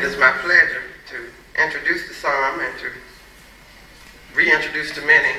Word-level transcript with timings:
And 0.00 0.08
it's 0.08 0.18
my 0.18 0.32
pleasure 0.40 0.82
to 1.10 1.62
introduce 1.62 2.08
the 2.08 2.14
psalm 2.14 2.58
and 2.58 2.78
to 2.78 2.86
reintroduce 4.34 4.94
to 4.94 5.02
many 5.02 5.36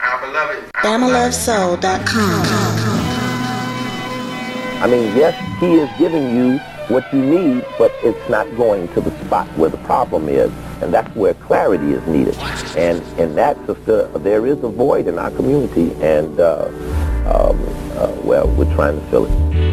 our 0.00 0.20
beloved. 0.20 0.72
BamaLoveSoul.com. 0.74 2.46
I 4.80 4.86
mean, 4.88 5.16
yes, 5.16 5.34
he 5.58 5.74
is 5.74 5.90
giving 5.98 6.36
you 6.36 6.58
what 6.86 7.12
you 7.12 7.20
need, 7.20 7.64
but 7.78 7.90
it's 8.04 8.30
not 8.30 8.46
going 8.56 8.86
to 8.94 9.00
the 9.00 9.10
spot 9.24 9.48
where 9.58 9.70
the 9.70 9.78
problem 9.78 10.28
is. 10.28 10.52
And 10.82 10.94
that's 10.94 11.12
where 11.16 11.34
clarity 11.34 11.90
is 11.90 12.06
needed. 12.06 12.36
And 12.76 13.02
in 13.18 13.34
that, 13.34 13.56
sister, 13.66 14.06
there 14.18 14.46
is 14.46 14.62
a 14.62 14.68
void 14.68 15.08
in 15.08 15.18
our 15.18 15.32
community, 15.32 15.94
and, 16.00 16.38
uh, 16.38 16.66
um, 17.26 17.58
uh, 17.98 18.14
well, 18.22 18.46
we're 18.50 18.72
trying 18.76 19.00
to 19.00 19.06
fill 19.06 19.26
it. 19.26 19.69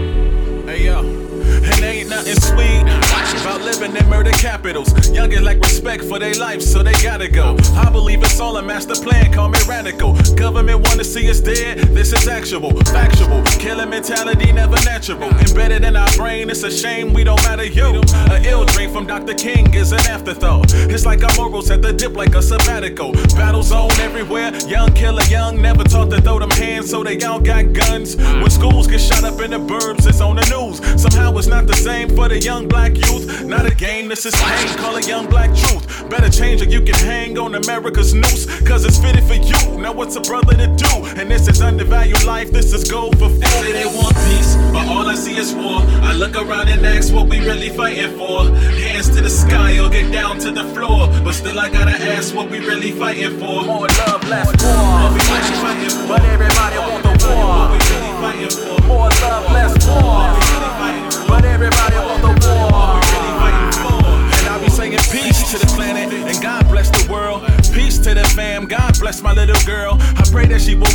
Living 3.79 3.95
in 3.95 4.09
murder 4.09 4.31
capitals. 4.31 4.89
young 5.09 5.29
Youngin' 5.29 5.43
like 5.43 5.59
respect 5.59 6.03
for 6.03 6.19
their 6.19 6.33
life, 6.35 6.61
so 6.61 6.81
they 6.81 6.93
gotta 7.03 7.27
go. 7.27 7.55
I 7.75 7.89
believe 7.89 8.21
it's 8.23 8.39
all 8.39 8.57
a 8.57 8.61
master 8.61 8.95
plan, 8.95 9.31
call 9.31 9.49
me 9.49 9.59
radical. 9.67 10.13
Government 10.35 10.87
wanna 10.87 11.03
see 11.03 11.29
us 11.29 11.39
dead, 11.39 11.79
this 11.93 12.13
is 12.13 12.27
actual, 12.27 12.71
factual. 12.85 13.43
Killing 13.59 13.89
mentality 13.89 14.51
never 14.51 14.77
natural. 14.85 15.29
Embedded 15.39 15.83
in 15.83 15.95
our 15.95 16.11
brain, 16.15 16.49
it's 16.49 16.63
a 16.63 16.71
shame 16.71 17.13
we 17.13 17.23
don't 17.23 17.41
matter 17.43 17.65
you. 17.65 18.01
A 18.31 18.41
ill 18.45 18.65
dream 18.65 18.91
from 18.91 19.05
Dr. 19.05 19.33
King 19.33 19.73
is 19.73 19.91
an 19.91 19.99
afterthought. 20.07 20.73
It's 20.73 21.05
like 21.05 21.23
our 21.23 21.35
morals 21.35 21.69
at 21.69 21.81
the 21.81 21.93
dip 21.93 22.15
like 22.15 22.33
a 22.35 22.41
sabbatical. 22.41 23.11
Battle 23.35 23.63
zone 23.63 23.91
everywhere, 23.99 24.55
young 24.67 24.91
killer, 24.93 25.23
young, 25.23 25.61
never 25.61 25.83
taught 25.83 26.09
to 26.11 26.21
throw 26.21 26.39
them 26.39 26.51
hands, 26.51 26.89
so 26.89 27.03
they 27.03 27.19
all 27.21 27.39
got 27.39 27.73
guns. 27.73 28.15
When 28.15 28.49
schools 28.49 28.87
get 28.87 29.01
shot 29.01 29.23
up 29.23 29.39
in 29.41 29.51
the 29.51 29.59
burbs, 29.59 30.07
it's 30.07 30.21
on 30.21 30.37
the 30.37 30.45
news. 30.55 30.77
Somehow 31.01 31.37
it's 31.37 31.47
not 31.47 31.67
the 31.67 31.75
same 31.75 32.09
for 32.15 32.27
the 32.27 32.39
young 32.39 32.67
black 32.67 32.95
youth. 32.95 33.45
Not 33.45 33.66
a 33.67 33.75
game, 33.75 34.07
this 34.07 34.25
is 34.25 34.35
pain. 34.35 34.77
Call 34.77 34.95
it 34.95 35.07
young 35.07 35.27
black 35.27 35.53
truth. 35.55 36.09
Better 36.09 36.29
change 36.29 36.61
or 36.61 36.65
you 36.65 36.81
can 36.81 36.95
hang 36.95 37.37
on 37.37 37.55
America's 37.55 38.13
noose. 38.13 38.45
Cause 38.61 38.85
it's 38.85 38.97
fitted 38.97 39.23
for 39.23 39.35
you. 39.35 39.79
Now 39.79 39.93
what's 39.93 40.15
a 40.15 40.21
brother 40.21 40.53
to 40.53 40.67
do? 40.67 40.93
And 41.19 41.29
this 41.29 41.47
is 41.47 41.61
undervalued 41.61 42.23
life, 42.23 42.51
this 42.51 42.73
is 42.73 42.89
gold 42.89 43.17
for 43.17 43.29
food. 43.29 43.41
They 43.41 43.47
say 43.47 43.71
they 43.73 43.85
want 43.85 44.15
peace, 44.27 44.55
but 44.71 44.87
all 44.87 45.07
I 45.07 45.15
see 45.15 45.37
is 45.37 45.53
war. 45.53 45.81
I 46.03 46.13
look 46.13 46.35
around 46.35 46.69
and 46.69 46.85
ask 46.85 47.13
what 47.13 47.27
we 47.27 47.39
really 47.39 47.69
fighting 47.69 48.17
for. 48.17 48.45
Hands 48.53 49.09
to 49.09 49.21
the 49.21 49.29
sky 49.29 49.79
or 49.79 49.89
get 49.89 50.11
down 50.11 50.39
to 50.39 50.51
the 50.51 50.63
floor. 50.73 51.07
But 51.23 51.33
still 51.33 51.59
I 51.59 51.69
gotta 51.69 51.97
ask 52.15 52.35
what 52.35 52.49
we 52.49 52.59
really 52.59 52.91
fighting 52.91 53.39
for. 53.39 53.63
More 53.65 53.87
love, 53.87 54.27
less 54.29 54.56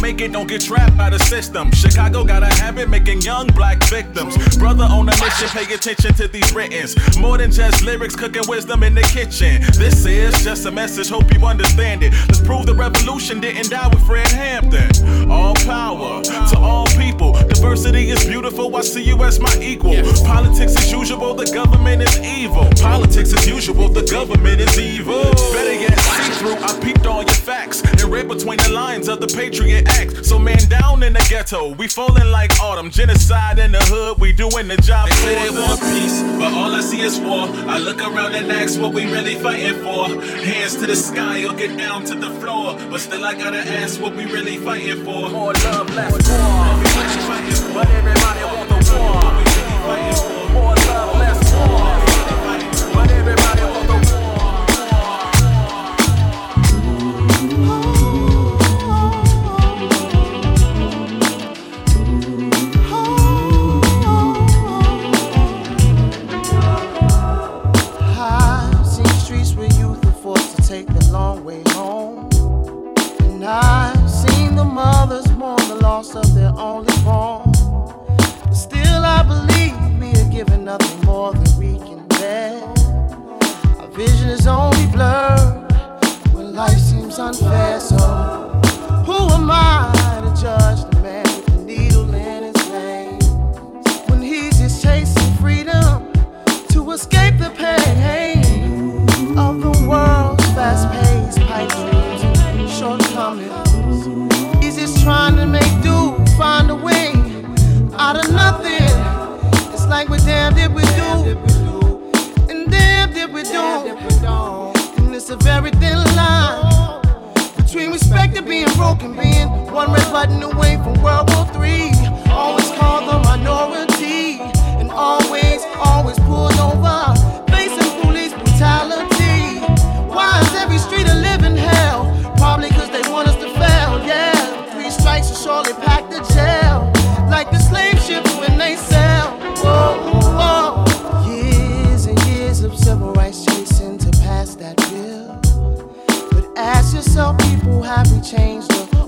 make 0.03 0.20
it, 0.20 0.33
don't 0.33 0.48
get 0.48 0.61
trapped 0.61 0.97
by 0.98 1.08
the 1.08 1.19
system. 1.19 1.70
Chicago 1.70 2.25
got 2.25 2.42
a 2.42 2.53
habit 2.61 2.89
making 2.89 3.22
young 3.22 3.47
black 3.47 3.81
victims. 3.84 4.34
Brother 4.59 4.83
on 4.84 5.09
a 5.09 5.12
mission, 5.22 5.48
pay 5.48 5.72
attention 5.72 6.12
to 6.14 6.27
these 6.27 6.53
writtens. 6.53 6.97
More 7.17 7.39
than 7.39 7.53
just 7.53 7.84
lyrics, 7.84 8.17
cooking 8.17 8.42
wisdom 8.48 8.83
in 8.83 8.94
the 8.94 9.03
kitchen. 9.03 9.62
This 9.78 10.05
is 10.05 10.42
just 10.42 10.67
a 10.67 10.72
message, 10.72 11.09
hope 11.09 11.33
you 11.33 11.47
understand 11.47 12.03
it. 12.03 12.12
Let's 12.28 12.41
prove 12.41 12.67
the 12.67 12.75
revolution 12.75 13.41
didn't 13.41 13.70
die 13.70 13.86
with 13.86 14.05
Fred 14.05 14.27
Hampton. 14.27 15.31
All 15.31 15.55
power 15.55 16.22
to 16.22 16.59
all 16.59 16.87
people. 16.98 17.33
Diversity 17.33 18.11
is 18.11 18.27
beautiful, 18.27 18.75
I 18.75 18.81
see 18.81 19.05
you 19.05 19.22
as 19.22 19.39
my 19.39 19.55
equal. 19.61 19.94
Politics 20.25 20.75
is 20.75 20.91
usual, 20.91 21.34
the 21.34 21.47
government 21.47 22.03
is 22.03 22.19
evil. 22.19 22.69
Politics 22.81 23.33
is 23.33 23.47
usual, 23.47 23.89
the 23.89 24.03
government 24.11 24.61
is 24.61 24.77
evil. 24.81 25.22
Better 25.53 25.75
yet, 25.75 25.97
through, 26.34 26.56
I 26.56 26.78
peeped 26.80 27.06
all 27.06 27.22
your 27.22 27.34
facts 27.34 27.83
and 27.83 28.02
read 28.05 28.28
between 28.28 28.59
the 28.59 28.70
lines 28.70 29.09
of 29.09 29.20
the 29.20 29.26
Patriot 29.26 29.88
Act. 29.88 30.25
So, 30.25 30.38
man, 30.38 30.59
down 30.69 31.03
in 31.03 31.12
the 31.12 31.26
ghetto, 31.28 31.75
we 31.75 31.88
falling 31.88 32.31
like 32.31 32.59
autumn. 32.60 32.91
Genocide 32.91 33.59
in 33.59 33.72
the 33.72 33.81
hood, 33.81 34.19
we 34.19 34.32
doing 34.32 34.69
the 34.69 34.76
job. 34.76 35.09
They 35.09 35.15
say 35.16 35.34
they 35.34 35.50
want 35.50 35.81
peace, 35.81 36.22
but 36.38 36.53
all 36.53 36.72
I 36.75 36.81
see 36.81 37.00
is 37.00 37.19
war. 37.21 37.48
I 37.69 37.78
look 37.78 38.00
around 38.00 38.34
and 38.34 38.50
ask 38.50 38.81
what 38.81 38.92
we 38.92 39.04
really 39.06 39.37
fighting 39.37 39.82
for. 39.82 40.09
Hands 40.44 40.75
to 40.76 40.87
the 40.87 40.97
sky 40.97 41.44
or 41.44 41.54
get 41.54 41.76
down 41.76 42.04
to 42.06 42.15
the 42.15 42.31
floor. 42.41 42.76
But 42.91 43.00
still, 43.00 43.25
I 43.25 43.34
gotta 43.34 43.60
ask 43.81 44.00
what 44.00 44.15
we 44.15 44.25
really 44.26 44.59
fighting 44.59 45.04
for. 45.04 45.31
More 45.31 45.53
love, 45.53 45.94
less 45.94 46.12
war. 46.12 46.38
What 46.62 46.78
we 46.78 46.87
fighting 47.31 47.54
for. 47.54 47.75
But 47.75 47.88
everybody 47.91 48.41
want 48.44 48.69
the 48.69 48.78
war. 48.94 49.15
What 49.15 49.37
we 49.37 49.44
really 49.44 49.78
fighting 49.87 50.37
for. 50.37 50.41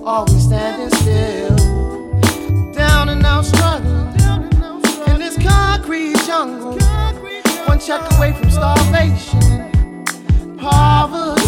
Are 0.07 0.25
we 0.27 0.39
standing 0.39 0.91
still? 1.01 1.57
Down 2.73 3.09
and 3.09 3.25
out 3.25 3.45
struggling 3.45 4.13
in 5.09 5.19
this 5.19 5.37
concrete 5.43 6.17
jungle. 6.27 6.79
One 7.67 7.79
check 7.79 8.03
away 8.13 8.33
from 8.33 8.51
starvation, 8.51 9.73
poverty. 10.59 11.44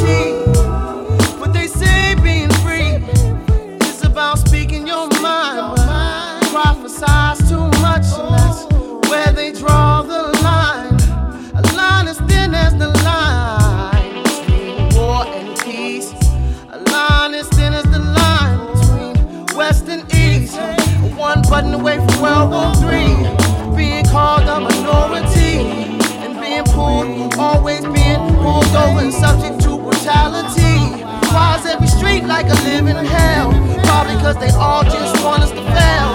Cause 34.26 34.38
they 34.38 34.50
all 34.58 34.82
just 34.82 35.14
want 35.24 35.40
us 35.40 35.50
to 35.50 35.62
fail. 35.78 36.10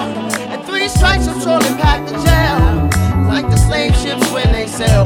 And 0.52 0.62
three 0.66 0.90
strikes 0.90 1.28
will 1.28 1.40
surely 1.40 1.74
pack 1.80 2.06
the 2.06 2.16
jail. 2.28 3.24
Like 3.26 3.50
the 3.50 3.56
slave 3.56 3.96
ships 3.96 4.30
when 4.34 4.52
they 4.52 4.68
sail, 4.68 5.06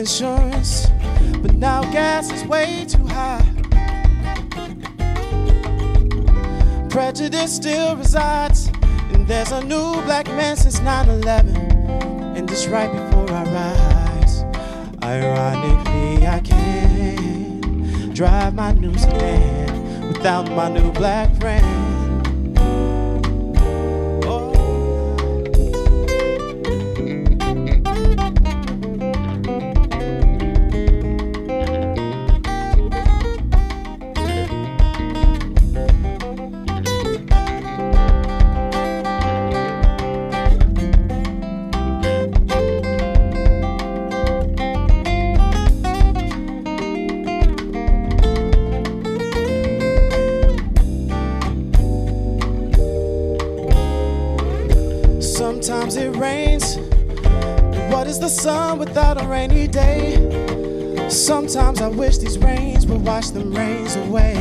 insurance, 0.00 0.86
but 1.42 1.54
now 1.54 1.82
gas 1.92 2.32
is 2.32 2.44
way 2.44 2.84
too 2.88 3.06
high. 3.06 3.44
Prejudice 6.88 7.54
still 7.54 7.96
resides, 7.96 8.68
and 9.12 9.26
there's 9.28 9.52
a 9.52 9.62
new 9.62 9.92
black 10.02 10.26
man 10.28 10.56
since 10.56 10.80
9 10.80 11.08
11, 11.08 11.56
and 12.36 12.50
it's 12.50 12.66
right 12.66 12.90
before 12.90 13.30
our 13.30 13.46
eyes. 13.46 14.42
Ironically, 15.02 16.26
I 16.26 16.40
can't 16.40 18.14
drive 18.14 18.54
my 18.54 18.72
new 18.72 18.96
sedan 18.98 20.08
without 20.08 20.50
my 20.50 20.68
new 20.68 20.90
black 20.92 21.28
friend. 21.40 21.99
Wash 63.20 63.30
them 63.30 63.52
rains 63.52 63.96
away. 63.96 64.34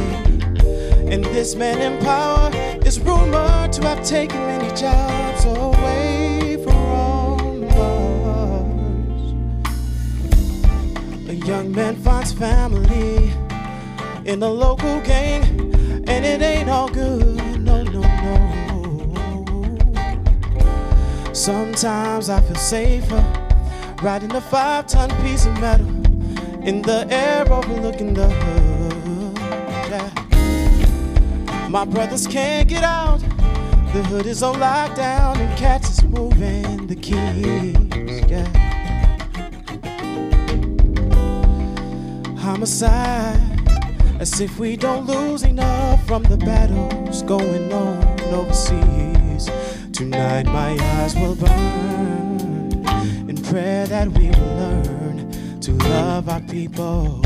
And 1.11 1.25
this 1.35 1.53
man 1.53 1.81
in 1.81 1.99
power 2.01 2.49
is 2.85 2.97
rumored 2.97 3.73
to 3.73 3.81
have 3.81 4.05
taken 4.05 4.37
many 4.37 4.73
jobs 4.73 5.43
away 5.43 6.57
from 6.63 7.63
us. 7.65 9.33
A 11.27 11.33
young 11.33 11.73
man 11.73 11.97
finds 11.97 12.31
family 12.31 13.33
in 14.23 14.39
the 14.39 14.49
local 14.49 15.01
gang, 15.01 15.43
and 16.07 16.25
it 16.25 16.41
ain't 16.41 16.69
all 16.69 16.87
good. 16.87 17.59
No, 17.59 17.83
no, 17.83 17.99
no. 17.99 18.43
Sometimes 21.33 22.29
I 22.29 22.39
feel 22.39 22.55
safer 22.55 23.25
riding 24.01 24.31
a 24.31 24.39
five 24.39 24.87
ton 24.87 25.09
piece 25.21 25.45
of 25.45 25.59
metal 25.59 25.99
in 26.63 26.81
the 26.81 27.07
air 27.09 27.51
overlooking 27.51 28.13
the 28.13 28.29
hood. 28.29 28.68
My 31.69 31.85
brothers 31.85 32.25
can't 32.25 32.67
get 32.67 32.83
out. 32.83 33.19
The 33.93 34.03
hood 34.09 34.25
is 34.25 34.41
on 34.41 34.55
lockdown 34.55 35.37
and 35.37 35.55
cats 35.55 35.99
is 35.99 36.03
moving 36.03 36.87
the 36.87 36.95
keys. 36.95 37.75
Yeah. 38.27 38.47
Homicide, 42.39 43.39
as 44.19 44.41
if 44.41 44.57
we 44.57 44.77
don't 44.77 45.05
lose 45.05 45.43
enough 45.43 46.03
from 46.07 46.23
the 46.23 46.37
battles 46.37 47.21
going 47.21 47.71
on 47.71 48.19
overseas. 48.33 49.47
Tonight 49.93 50.47
my 50.47 50.71
eyes 50.97 51.13
will 51.13 51.35
burn 51.35 53.29
in 53.29 53.37
prayer 53.43 53.85
that 53.85 54.07
we 54.07 54.29
will 54.29 54.55
learn 54.57 55.59
to 55.61 55.73
love 55.73 56.29
our 56.29 56.41
people. 56.41 57.21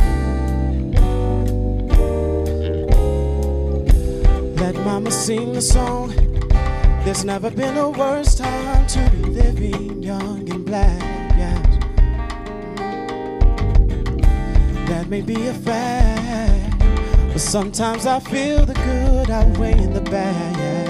Let 4.55 4.75
mama 4.85 5.11
sing 5.11 5.53
the 5.53 5.61
song. 5.61 6.13
There's 7.03 7.25
never 7.25 7.49
been 7.49 7.77
a 7.77 7.89
worse 7.89 8.35
time 8.35 8.87
to 8.87 9.09
be 9.11 9.17
living 9.23 10.01
young 10.01 10.49
and 10.49 10.65
black. 10.65 11.01
Yes. 11.37 11.79
That 14.87 15.07
may 15.09 15.21
be 15.21 15.47
a 15.47 15.53
fact. 15.53 16.79
But 17.33 17.41
sometimes 17.41 18.05
I 18.05 18.19
feel 18.19 18.65
the 18.65 18.75
good 18.75 19.31
outweighing 19.31 19.93
the 19.93 20.01
bad. 20.01 20.89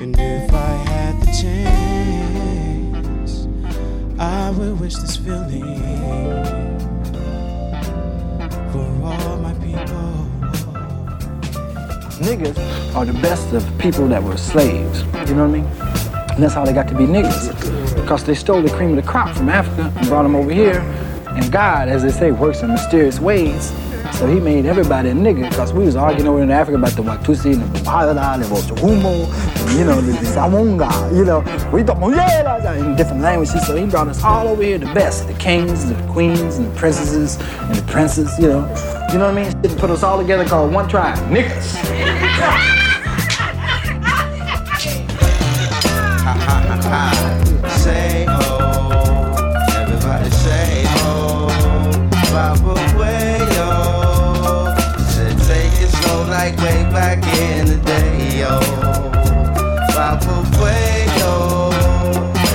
And 0.00 0.18
if 0.18 0.52
I 0.52 0.72
had 0.90 1.20
the 1.20 1.26
chance, 1.40 3.46
I 4.18 4.50
would 4.50 4.80
wish 4.80 4.96
this 4.96 5.16
feeling 5.16 5.62
Niggas 12.18 12.94
are 12.96 13.04
the 13.04 13.12
best 13.14 13.52
of 13.52 13.64
people 13.78 14.08
that 14.08 14.22
were 14.22 14.36
slaves. 14.36 15.02
You 15.28 15.36
know 15.36 15.46
what 15.46 15.56
I 15.56 15.60
mean? 15.60 15.64
And 16.34 16.42
that's 16.42 16.54
how 16.54 16.64
they 16.64 16.72
got 16.72 16.88
to 16.88 16.94
be 16.94 17.04
niggas. 17.04 17.94
Because 17.94 18.24
they 18.24 18.34
stole 18.34 18.60
the 18.60 18.70
cream 18.70 18.90
of 18.90 18.96
the 18.96 19.02
crop 19.02 19.36
from 19.36 19.48
Africa 19.48 19.92
and 19.96 20.08
brought 20.08 20.24
them 20.24 20.34
over 20.34 20.50
here. 20.50 20.80
And 21.28 21.52
God, 21.52 21.88
as 21.88 22.02
they 22.02 22.10
say, 22.10 22.32
works 22.32 22.62
in 22.62 22.70
mysterious 22.70 23.20
ways. 23.20 23.72
So 24.14 24.26
he 24.26 24.40
made 24.40 24.66
everybody 24.66 25.10
a 25.10 25.14
nigga 25.14 25.48
because 25.48 25.72
we 25.72 25.84
was 25.84 25.94
arguing 25.94 26.26
over 26.26 26.42
in 26.42 26.50
Africa 26.50 26.78
about 26.78 26.92
the 26.92 27.02
Watusi 27.02 27.52
and 27.52 27.62
the 27.62 27.78
Buhala 27.78 28.34
and 28.34 28.42
the 28.42 28.48
Bosuhumo, 28.48 29.28
and 29.68 29.78
you 29.78 29.84
know, 29.84 30.00
the, 30.00 30.12
the 30.12 30.26
Sawunga, 30.26 31.14
you 31.14 31.24
know, 31.24 31.40
we 31.72 31.84
talk 31.84 31.98
in 32.02 32.96
different 32.96 33.22
languages. 33.22 33.64
So 33.64 33.76
he 33.76 33.86
brought 33.86 34.08
us 34.08 34.24
all 34.24 34.48
over 34.48 34.62
here 34.62 34.78
the 34.78 34.86
best, 34.86 35.28
the 35.28 35.34
kings, 35.34 35.88
the 35.88 35.94
queens, 36.12 36.56
and 36.56 36.66
the 36.66 36.76
princesses, 36.76 37.36
and 37.36 37.76
the 37.76 37.92
princes, 37.92 38.36
you 38.40 38.48
know. 38.48 38.97
You 39.10 39.18
know 39.18 39.32
what 39.32 39.38
I 39.38 39.50
mean? 39.50 39.62
He 39.62 39.74
put 39.76 39.88
us 39.90 40.02
all 40.02 40.18
together 40.18 40.44
called 40.44 40.70
one 40.72 40.86
tribe, 40.86 41.16
niggas. 41.30 41.76
say 47.78 48.26
oh, 48.28 49.34
everybody 49.76 50.30
say 50.30 50.82
oh, 51.06 51.48
Papa 52.30 52.74
way 52.98 53.38
yo. 53.56 54.74
Said 55.08 55.38
take 55.48 55.72
it 55.80 55.88
slow 55.88 56.24
like 56.28 56.56
way 56.58 56.82
back 56.92 57.18
in 57.38 57.66
the 57.66 57.76
day 57.84 58.40
yo. 58.40 58.60
Papa 59.94 60.34
way 60.60 61.06
yo, 61.18 61.70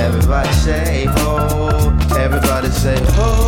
everybody 0.06 0.54
say 0.54 1.06
oh, 1.10 1.98
everybody 2.16 2.70
say 2.70 2.98
oh. 3.18 3.43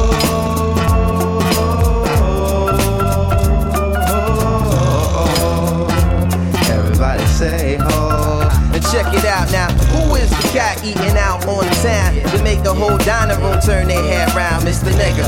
To 12.38 12.44
make 12.44 12.64
the 12.64 12.74
whole 12.74 12.98
dining 13.00 13.40
room 13.44 13.60
turn 13.62 13.88
their 13.88 14.02
head 14.04 14.34
round? 14.36 14.64
Mr. 14.64 14.92
Nigga. 14.92 15.28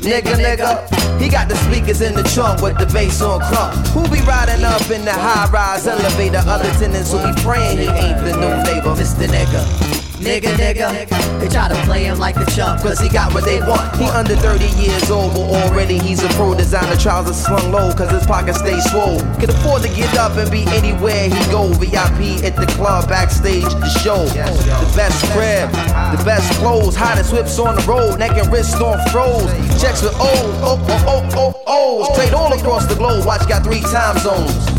Nigga, 0.00 0.34
nigga. 0.36 1.20
He 1.20 1.28
got 1.28 1.48
the 1.48 1.56
speakers 1.56 2.00
in 2.00 2.14
the 2.14 2.22
trunk 2.22 2.62
with 2.62 2.78
the 2.78 2.86
bass 2.86 3.20
on 3.20 3.40
crump. 3.40 3.74
Who 3.88 4.02
be 4.08 4.22
riding 4.22 4.64
up 4.64 4.90
in 4.90 5.04
the 5.04 5.12
high 5.12 5.50
rise 5.50 5.86
elevator? 5.86 6.42
Other 6.46 6.70
tenants 6.78 7.12
who 7.12 7.18
be 7.18 7.40
praying 7.42 7.78
he 7.78 7.84
ain't 7.84 8.18
the 8.24 8.32
new 8.32 8.56
neighbor, 8.64 8.94
Mr. 8.94 9.26
Nigga. 9.26 9.99
Nigga, 10.20 10.52
nigga, 10.60 11.40
they 11.40 11.48
try 11.48 11.66
to 11.66 11.74
play 11.86 12.04
him 12.04 12.18
like 12.18 12.36
a 12.36 12.44
chump, 12.50 12.82
cause 12.82 13.00
he 13.00 13.08
got 13.08 13.32
what 13.32 13.44
they 13.46 13.58
want. 13.60 13.96
He 13.96 14.04
under 14.04 14.36
30 14.36 14.66
years 14.76 15.10
old, 15.10 15.32
but 15.32 15.48
already 15.48 15.98
he's 15.98 16.22
a 16.22 16.28
pro 16.36 16.54
designer. 16.54 16.94
Trousers 16.96 17.42
slung 17.42 17.72
low, 17.72 17.90
cause 17.94 18.10
his 18.10 18.26
pockets 18.26 18.58
stay 18.58 18.78
swole. 18.80 19.18
Can 19.40 19.48
afford 19.48 19.80
to 19.80 19.88
get 19.88 20.14
up 20.18 20.36
and 20.36 20.50
be 20.50 20.64
anywhere 20.76 21.30
he 21.30 21.40
go. 21.50 21.72
VIP 21.72 22.44
at 22.44 22.54
the 22.54 22.66
club, 22.76 23.08
backstage, 23.08 23.64
the 23.64 23.88
show. 24.04 24.26
The 24.26 24.92
best 24.94 25.24
crib, 25.32 25.72
the 25.72 26.22
best 26.22 26.52
clothes, 26.60 26.94
hottest 26.94 27.32
whips 27.32 27.58
on 27.58 27.76
the 27.76 27.82
road, 27.82 28.18
neck 28.18 28.36
and 28.36 28.52
wrist 28.52 28.76
on 28.76 29.00
froze. 29.08 29.50
Checks 29.80 30.02
with 30.02 30.12
oh, 30.16 30.60
oh, 30.62 30.86
oh, 30.86 31.04
oh, 31.08 31.28
oh, 31.32 31.62
oh. 31.66 32.12
Straight 32.12 32.34
all 32.34 32.52
across 32.52 32.84
the 32.84 32.94
globe, 32.94 33.24
watch 33.24 33.48
got 33.48 33.64
three 33.64 33.80
time 33.80 34.18
zones. 34.18 34.69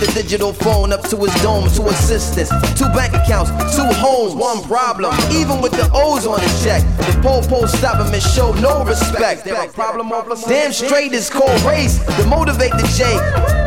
The 0.00 0.10
digital 0.12 0.52
phone 0.52 0.92
up 0.92 1.02
to 1.08 1.16
his 1.16 1.34
dome, 1.42 1.68
two 1.70 1.86
assistants, 1.88 2.50
two 2.78 2.88
bank 2.90 3.14
accounts, 3.14 3.50
two 3.74 3.86
homes, 3.98 4.34
one 4.34 4.62
problem. 4.64 5.14
Even 5.30 5.60
with 5.60 5.72
the 5.72 5.88
O's 5.94 6.26
on 6.26 6.40
his 6.40 6.64
check, 6.64 6.82
the 6.98 7.18
po 7.22 7.40
stop 7.66 8.04
him 8.04 8.12
and 8.12 8.22
show 8.22 8.52
no 8.54 8.84
respect. 8.84 9.46
A 9.46 9.68
problem 9.72 10.10
Damn 10.48 10.72
straight 10.72 11.12
is 11.12 11.30
cold 11.30 11.60
race 11.62 11.98
to 12.16 12.26
motivate 12.26 12.72
the 12.72 12.86
J 12.96 13.04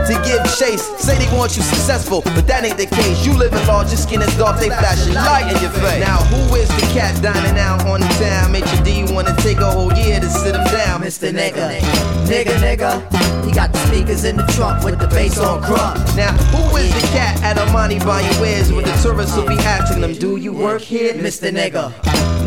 to 0.07 0.13
give 0.23 0.43
chase. 0.55 0.83
Say 0.99 1.17
they 1.17 1.27
want 1.35 1.55
you 1.57 1.63
successful, 1.63 2.21
but 2.35 2.47
that 2.47 2.63
ain't 2.63 2.77
the 2.77 2.87
case. 2.87 3.25
You 3.25 3.33
live 3.33 3.53
in 3.53 3.65
large, 3.67 3.87
your 3.87 3.97
skin 3.97 4.21
is 4.21 4.35
dark, 4.37 4.59
they 4.59 4.69
flashing 4.69 5.13
light 5.13 5.51
in 5.51 5.61
your 5.61 5.71
face. 5.71 5.99
Now 5.99 6.23
who 6.31 6.55
is 6.55 6.69
the 6.69 6.87
cat 6.93 7.21
dining 7.21 7.57
out 7.59 7.85
on 7.85 8.01
the 8.01 8.11
town? 8.19 8.53
HOD 8.53 9.13
wanna 9.13 9.35
take 9.37 9.57
a 9.57 9.71
whole 9.71 9.93
year 9.93 10.19
to 10.19 10.29
sit 10.29 10.55
him 10.55 10.63
down, 10.65 11.01
Mr. 11.01 11.31
Nigga. 11.31 11.79
Nigga, 12.27 12.55
nigga. 12.63 13.45
He 13.45 13.51
got 13.51 13.71
the 13.71 13.79
speakers 13.87 14.23
in 14.23 14.37
the 14.37 14.43
trunk 14.55 14.83
with 14.83 14.99
the 14.99 15.07
bass 15.07 15.37
on 15.39 15.61
crump. 15.63 15.95
Now, 16.15 16.26
who 16.51 16.77
is 16.77 16.93
the 16.93 17.07
cat 17.09 17.41
at 17.43 17.57
Armani 17.57 18.03
buying 18.05 18.39
wares 18.41 18.71
with 18.71 18.85
the 18.85 18.93
tourists 19.01 19.35
who 19.35 19.47
be 19.47 19.57
asking 19.59 20.01
them, 20.01 20.13
Do 20.13 20.37
you 20.37 20.53
work 20.53 20.81
here, 20.81 21.13
Mr. 21.13 21.51
Nigga? 21.51 21.91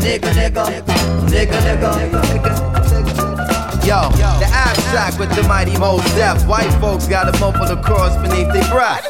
Nigga, 0.01 0.31
nigga, 0.33 0.65
nigga, 1.27 1.59
nigga, 1.61 2.21
nigga. 2.21 2.81
Yo, 3.85 4.09
the 4.39 4.45
abstract 4.91 5.19
with 5.19 5.35
the 5.35 5.47
mighty 5.47 5.77
most 5.79 6.05
depth. 6.15 6.45
White 6.45 6.71
folks 6.81 7.07
got 7.07 7.33
a 7.33 7.39
mumble 7.39 7.65
the 7.65 7.81
cross 7.81 8.15
beneath 8.17 8.51
their 8.51 8.67
breath. 8.69 9.07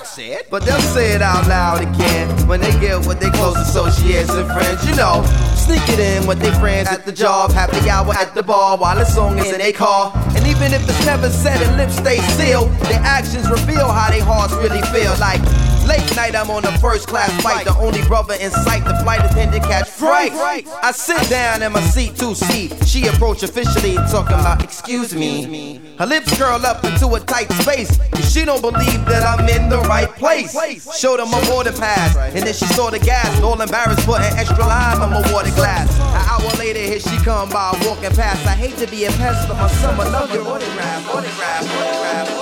But 0.50 0.64
they'll 0.64 0.80
say 0.80 1.14
it 1.14 1.22
out 1.22 1.48
loud 1.48 1.82
again 1.82 2.30
when 2.48 2.62
they 2.62 2.72
get 2.80 3.06
with 3.08 3.20
their 3.20 3.32
close 3.32 3.58
associates 3.58 4.30
and 4.30 4.48
friends. 4.52 4.88
You 4.88 4.96
know, 4.96 5.24
sneak 5.56 5.82
it 5.90 6.00
in 6.00 6.28
with 6.28 6.40
their 6.40 6.54
friends 6.56 6.88
at 6.88 7.06
the 7.06 7.12
job, 7.12 7.52
happy 7.52 7.90
hour 7.90 8.14
at 8.14 8.36
the 8.36 8.44
bar 8.44 8.78
while 8.78 8.96
the 8.96 9.06
song 9.06 9.40
is 9.40 9.52
in 9.52 9.58
their 9.58 9.74
car. 9.74 10.12
And 10.36 10.46
even 10.46 10.74
if 10.74 10.88
it's 10.88 11.06
never 11.06 11.30
said 11.30 11.62
and 11.62 11.78
lips 11.78 11.96
stay 11.98 12.20
sealed, 12.38 12.70
their 12.86 13.02
actions 13.02 13.50
reveal 13.50 13.88
how 13.88 14.12
their 14.12 14.24
hearts 14.24 14.54
really 14.54 14.82
feel. 14.94 15.16
Like 15.20 15.42
late 15.88 16.16
night, 16.16 16.36
I'm 16.36 16.52
on 16.52 16.66
a 16.66 16.78
first 16.78 17.08
class 17.08 17.32
flight, 17.42 17.66
the 17.66 17.76
only 17.78 18.04
brother 18.04 18.36
in 18.40 18.52
sight. 18.52 18.86
The 18.86 18.96
flight 19.04 19.24
attendant 19.26 19.64
catch 19.64 19.90
fright. 19.90 20.32
I 20.34 20.92
sit 20.92 21.30
down 21.30 21.64
in 21.64 21.72
my 21.72 21.82
seat 21.82 22.16
to 22.18 22.36
see 22.36 22.70
she 22.86 23.08
approach 23.08 23.42
officially, 23.44 23.96
talking 24.12 24.38
about 24.38 24.64
excuse 24.64 25.16
me. 25.16 25.71
Her 25.98 26.06
lips 26.06 26.38
curl 26.38 26.66
up 26.66 26.84
into 26.84 27.08
a 27.14 27.20
tight 27.20 27.52
space, 27.62 28.00
and 28.00 28.24
she 28.24 28.46
don't 28.46 28.62
believe 28.62 29.06
that 29.06 29.24
I'm 29.24 29.48
in 29.48 29.70
the 29.70 29.80
right 29.82 30.10
place. 30.10 30.52
Showed 30.98 31.20
her 31.20 31.26
my 31.26 31.44
boarding 31.48 31.74
pass, 31.74 32.16
and 32.16 32.46
then 32.46 32.54
she 32.54 32.66
saw 32.66 32.90
the 32.90 33.00
gas, 33.00 33.42
all 33.42 33.60
embarrassed, 33.62 34.06
put 34.06 34.22
an 34.22 34.38
extra 34.38 34.66
lime 34.66 35.02
on 35.02 35.12
my 35.12 35.22
water 35.32 35.52
glass. 35.52 35.88
An 36.00 36.24
hour 36.30 36.52
later, 36.58 36.80
here 36.80 37.00
she 37.00 37.18
come 37.24 37.50
by, 37.50 37.72
walking 37.86 38.12
past. 38.16 38.46
I 38.48 38.56
hate 38.56 38.78
to 38.78 38.88
be 38.88 39.06
a 39.06 39.12
pest, 39.12 39.48
but 39.48 39.58
my 39.58 39.68
summer 39.68 40.06
love 40.06 40.34
your 40.34 40.48
autograph, 40.48 41.08
autograph, 41.10 41.64
autograph. 41.64 42.41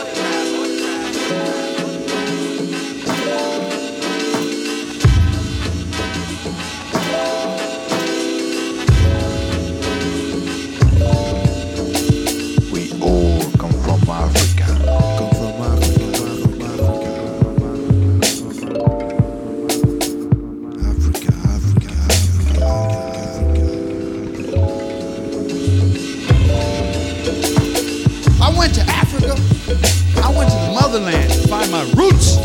Motherland 30.89 31.31
find 31.47 31.71
my 31.71 31.83
roots. 31.93 32.37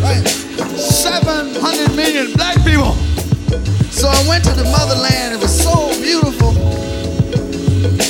Right? 0.00 0.26
700 0.78 1.94
million 1.94 2.32
black 2.32 2.56
people. 2.64 2.94
So 3.92 4.08
I 4.08 4.26
went 4.26 4.44
to 4.44 4.52
the 4.52 4.64
motherland. 4.64 5.34
It 5.34 5.40
was 5.42 5.52
so 5.52 5.92
beautiful. 6.00 6.54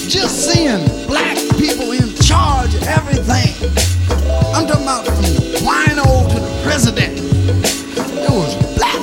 Just 0.08 0.52
seeing 0.52 0.86
black 1.08 1.36
people 1.58 1.90
in 1.90 2.14
charge 2.22 2.76
of 2.76 2.84
everything. 2.84 3.50
I'm 4.54 4.68
talking 4.68 4.84
about 4.84 5.04
from 5.04 5.24
wino 5.66 6.30
to 6.32 6.38
the 6.38 6.60
president. 6.62 7.18
It 7.18 8.30
was 8.30 8.54
black. 8.78 9.02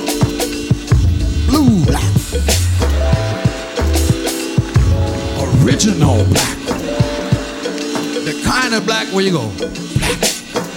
Blue 1.46 1.84
black. 1.84 2.08
Original 5.66 6.24
black 6.24 6.91
the 8.26 8.40
kind 8.46 8.76
of 8.76 8.86
black 8.86 9.08
where 9.08 9.24
you 9.24 9.32
go. 9.32 10.71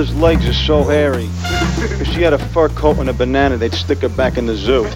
Mother's 0.00 0.16
legs 0.16 0.48
are 0.48 0.54
so 0.54 0.82
hairy. 0.82 1.28
If 2.00 2.06
she 2.06 2.22
had 2.22 2.32
a 2.32 2.38
fur 2.38 2.70
coat 2.70 2.96
and 3.00 3.10
a 3.10 3.12
banana, 3.12 3.58
they'd 3.58 3.74
stick 3.74 3.98
her 3.98 4.08
back 4.08 4.38
in 4.38 4.46
the 4.46 4.56
zoo. 4.56 4.86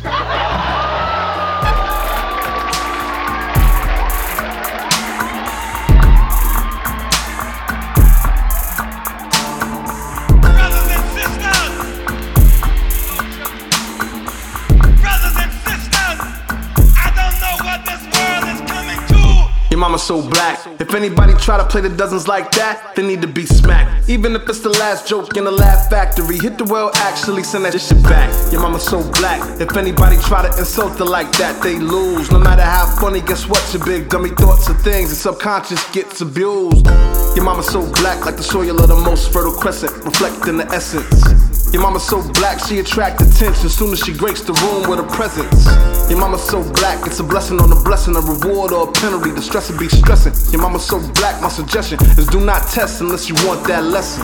So 20.04 20.20
black. 20.28 20.60
If 20.80 20.94
anybody 20.94 21.32
try 21.34 21.56
to 21.56 21.64
play 21.64 21.80
the 21.80 21.88
dozens 21.88 22.28
like 22.28 22.50
that, 22.52 22.94
they 22.94 23.06
need 23.06 23.22
to 23.22 23.26
be 23.26 23.46
smacked. 23.46 24.08
Even 24.08 24.36
if 24.36 24.46
it's 24.48 24.60
the 24.60 24.68
last 24.68 25.08
joke 25.08 25.36
in 25.36 25.44
the 25.44 25.50
laugh 25.50 25.88
factory, 25.88 26.38
hit 26.38 26.58
the 26.58 26.64
well 26.64 26.90
actually 26.96 27.42
send 27.42 27.64
that 27.64 27.80
shit 27.80 28.02
back. 28.02 28.30
Your 28.52 28.60
mama 28.60 28.78
so 28.78 29.02
black. 29.12 29.40
If 29.60 29.74
anybody 29.76 30.18
try 30.18 30.46
to 30.46 30.58
insult 30.58 30.98
her 30.98 31.06
like 31.06 31.32
that, 31.38 31.62
they 31.62 31.78
lose. 31.78 32.30
No 32.30 32.38
matter 32.38 32.62
how 32.62 32.84
funny, 33.00 33.22
guess 33.22 33.48
what? 33.48 33.62
Your 33.72 33.84
big 33.84 34.10
dummy 34.10 34.30
thoughts 34.30 34.68
and 34.68 34.78
things, 34.80 35.08
and 35.08 35.16
subconscious 35.16 35.82
gets 35.92 36.20
abused. 36.20 36.86
Your 37.34 37.44
mama 37.44 37.62
so 37.62 37.80
black, 37.94 38.26
like 38.26 38.36
the 38.36 38.42
soil 38.42 38.78
of 38.80 38.88
the 38.88 38.96
most 38.96 39.32
fertile 39.32 39.52
crescent, 39.52 39.92
reflecting 40.04 40.58
the 40.58 40.66
essence. 40.66 41.43
Your 41.74 41.82
mama 41.82 41.98
so 41.98 42.22
black, 42.34 42.60
she 42.60 42.78
attract 42.78 43.20
attention 43.20 43.68
soon 43.68 43.92
as 43.92 43.98
she 43.98 44.14
graced 44.14 44.46
the 44.46 44.52
room 44.52 44.88
with 44.88 45.00
her 45.00 45.16
presence. 45.16 45.66
Your 46.08 46.20
mama 46.20 46.38
so 46.38 46.62
black, 46.74 47.04
it's 47.04 47.18
a 47.18 47.24
blessing 47.24 47.60
on 47.60 47.72
a 47.72 47.82
blessing, 47.82 48.14
a 48.14 48.20
reward 48.20 48.70
or 48.70 48.88
a 48.88 48.92
penalty. 48.92 49.32
The 49.32 49.42
stress 49.42 49.72
be 49.76 49.88
stressing. 49.88 50.52
Your 50.52 50.62
mama 50.62 50.78
so 50.78 51.00
black, 51.14 51.42
my 51.42 51.48
suggestion 51.48 51.98
is 52.16 52.28
do 52.28 52.38
not 52.38 52.68
test 52.68 53.00
unless 53.00 53.28
you 53.28 53.34
want 53.44 53.66
that 53.66 53.82
lesson. 53.82 54.22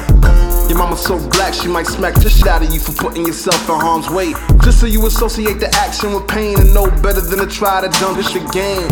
Your 0.71 0.79
mama 0.79 0.97
so 0.97 1.19
black, 1.31 1.53
she 1.53 1.67
might 1.67 1.89
smack 1.89 2.15
the 2.15 2.31
shit 2.31 2.47
out 2.47 2.63
of 2.63 2.73
you 2.73 2.79
for 2.79 2.93
putting 2.93 3.27
yourself 3.27 3.69
in 3.69 3.75
harm's 3.75 4.09
way. 4.09 4.35
Just 4.63 4.79
so 4.79 4.87
you 4.87 5.05
associate 5.05 5.59
the 5.59 5.69
action 5.75 6.15
with 6.15 6.29
pain 6.29 6.61
and 6.61 6.73
know 6.73 6.89
better 7.03 7.21
than 7.21 7.41
to 7.41 7.47
try 7.49 7.81
to 7.81 7.89
jump 7.99 8.17
this 8.17 8.33
your 8.33 8.47
game. 8.51 8.87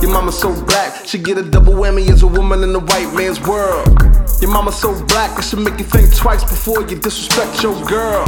Your 0.00 0.12
mama 0.12 0.30
so 0.30 0.54
black, 0.66 1.04
she 1.04 1.18
get 1.18 1.36
a 1.36 1.42
double 1.42 1.72
whammy 1.72 2.08
as 2.10 2.22
a 2.22 2.28
woman 2.28 2.62
in 2.62 2.72
the 2.72 2.78
white 2.78 3.12
man's 3.12 3.40
world. 3.40 3.88
Your 4.40 4.52
mama 4.52 4.70
so 4.70 4.94
black, 5.06 5.36
it 5.36 5.42
should 5.42 5.58
make 5.58 5.76
you 5.80 5.84
think 5.84 6.14
twice 6.14 6.44
before 6.44 6.82
you 6.82 6.96
disrespect 6.96 7.60
your 7.60 7.74
girl. 7.86 8.24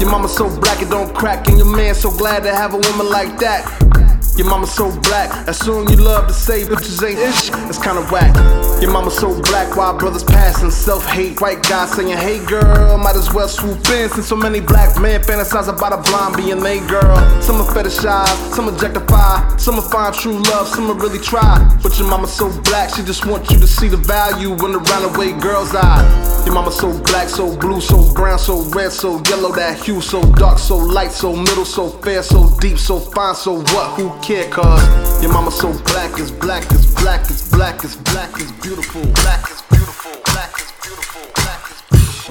Your 0.00 0.08
mama 0.08 0.26
so 0.26 0.48
black, 0.60 0.80
it 0.80 0.88
don't 0.88 1.14
crack, 1.14 1.46
and 1.46 1.58
your 1.58 1.76
man 1.76 1.94
so 1.94 2.10
glad 2.10 2.42
to 2.44 2.56
have 2.56 2.72
a 2.72 2.78
woman 2.78 3.10
like 3.10 3.38
that. 3.40 3.89
Your 4.36 4.48
mama 4.48 4.66
so 4.66 4.90
black, 5.02 5.48
assume 5.48 5.88
you 5.88 5.96
love 5.96 6.26
to 6.26 6.32
say 6.32 6.64
bitches 6.64 7.06
ain't 7.06 7.18
ish, 7.18 7.50
it's 7.68 7.78
kinda 7.78 8.02
whack. 8.10 8.34
Your 8.80 8.90
mama 8.90 9.10
so 9.10 9.38
black, 9.42 9.76
while 9.76 9.96
brothers 9.98 10.24
passing 10.24 10.70
self 10.70 11.04
hate. 11.06 11.40
White 11.40 11.62
guys 11.62 11.92
saying, 11.92 12.16
hey 12.16 12.42
girl, 12.46 12.96
might 12.96 13.16
as 13.16 13.32
well 13.34 13.48
swoop 13.48 13.76
in. 13.90 14.08
Since 14.08 14.28
so 14.28 14.36
many 14.36 14.60
black 14.60 14.98
men 14.98 15.20
fantasize 15.20 15.68
about 15.68 15.92
a 15.92 16.10
blonde 16.10 16.36
being 16.36 16.60
they 16.60 16.80
girl. 16.86 17.16
Some 17.42 17.60
are 17.60 17.68
fetishize, 17.74 18.54
some 18.54 18.68
objectify, 18.68 19.56
some 19.58 19.76
will 19.76 19.82
find 19.82 20.14
true 20.14 20.38
love, 20.44 20.68
some 20.68 20.88
will 20.88 20.94
really 20.94 21.18
try. 21.18 21.58
But 21.82 21.98
your 21.98 22.08
mama 22.08 22.26
so 22.26 22.48
black, 22.62 22.94
she 22.94 23.02
just 23.02 23.26
want 23.26 23.50
you 23.50 23.58
to 23.58 23.66
see 23.66 23.88
the 23.88 23.98
value 23.98 24.52
in 24.52 24.72
the 24.72 24.80
runaway 24.80 25.32
girl's 25.38 25.74
eye. 25.74 26.42
Your 26.46 26.54
mama 26.54 26.72
so 26.72 26.96
black, 27.04 27.28
so 27.28 27.54
blue, 27.56 27.82
so 27.82 28.12
brown, 28.14 28.38
so 28.38 28.62
red, 28.70 28.92
so 28.92 29.20
yellow, 29.28 29.52
that 29.52 29.84
hue, 29.84 30.00
so 30.00 30.22
dark, 30.32 30.58
so 30.58 30.78
light, 30.78 31.12
so 31.12 31.36
middle, 31.36 31.66
so 31.66 31.90
fair, 32.00 32.22
so 32.22 32.56
deep, 32.60 32.78
so 32.78 32.98
fine, 32.98 33.34
so 33.34 33.60
what? 33.60 33.90
Who 34.00 34.08
care? 34.22 34.48
Cause 34.50 35.22
your 35.22 35.32
mama 35.32 35.50
so 35.50 35.72
black 35.84 36.18
is 36.18 36.30
black 36.30 36.70
is 36.72 36.94
black 36.94 37.30
is 37.30 37.48
black 37.50 37.84
is 37.84 37.96
black 37.96 38.40
is 38.40 38.50
beautiful. 38.52 39.02
Black 39.22 39.50
is 39.50 39.59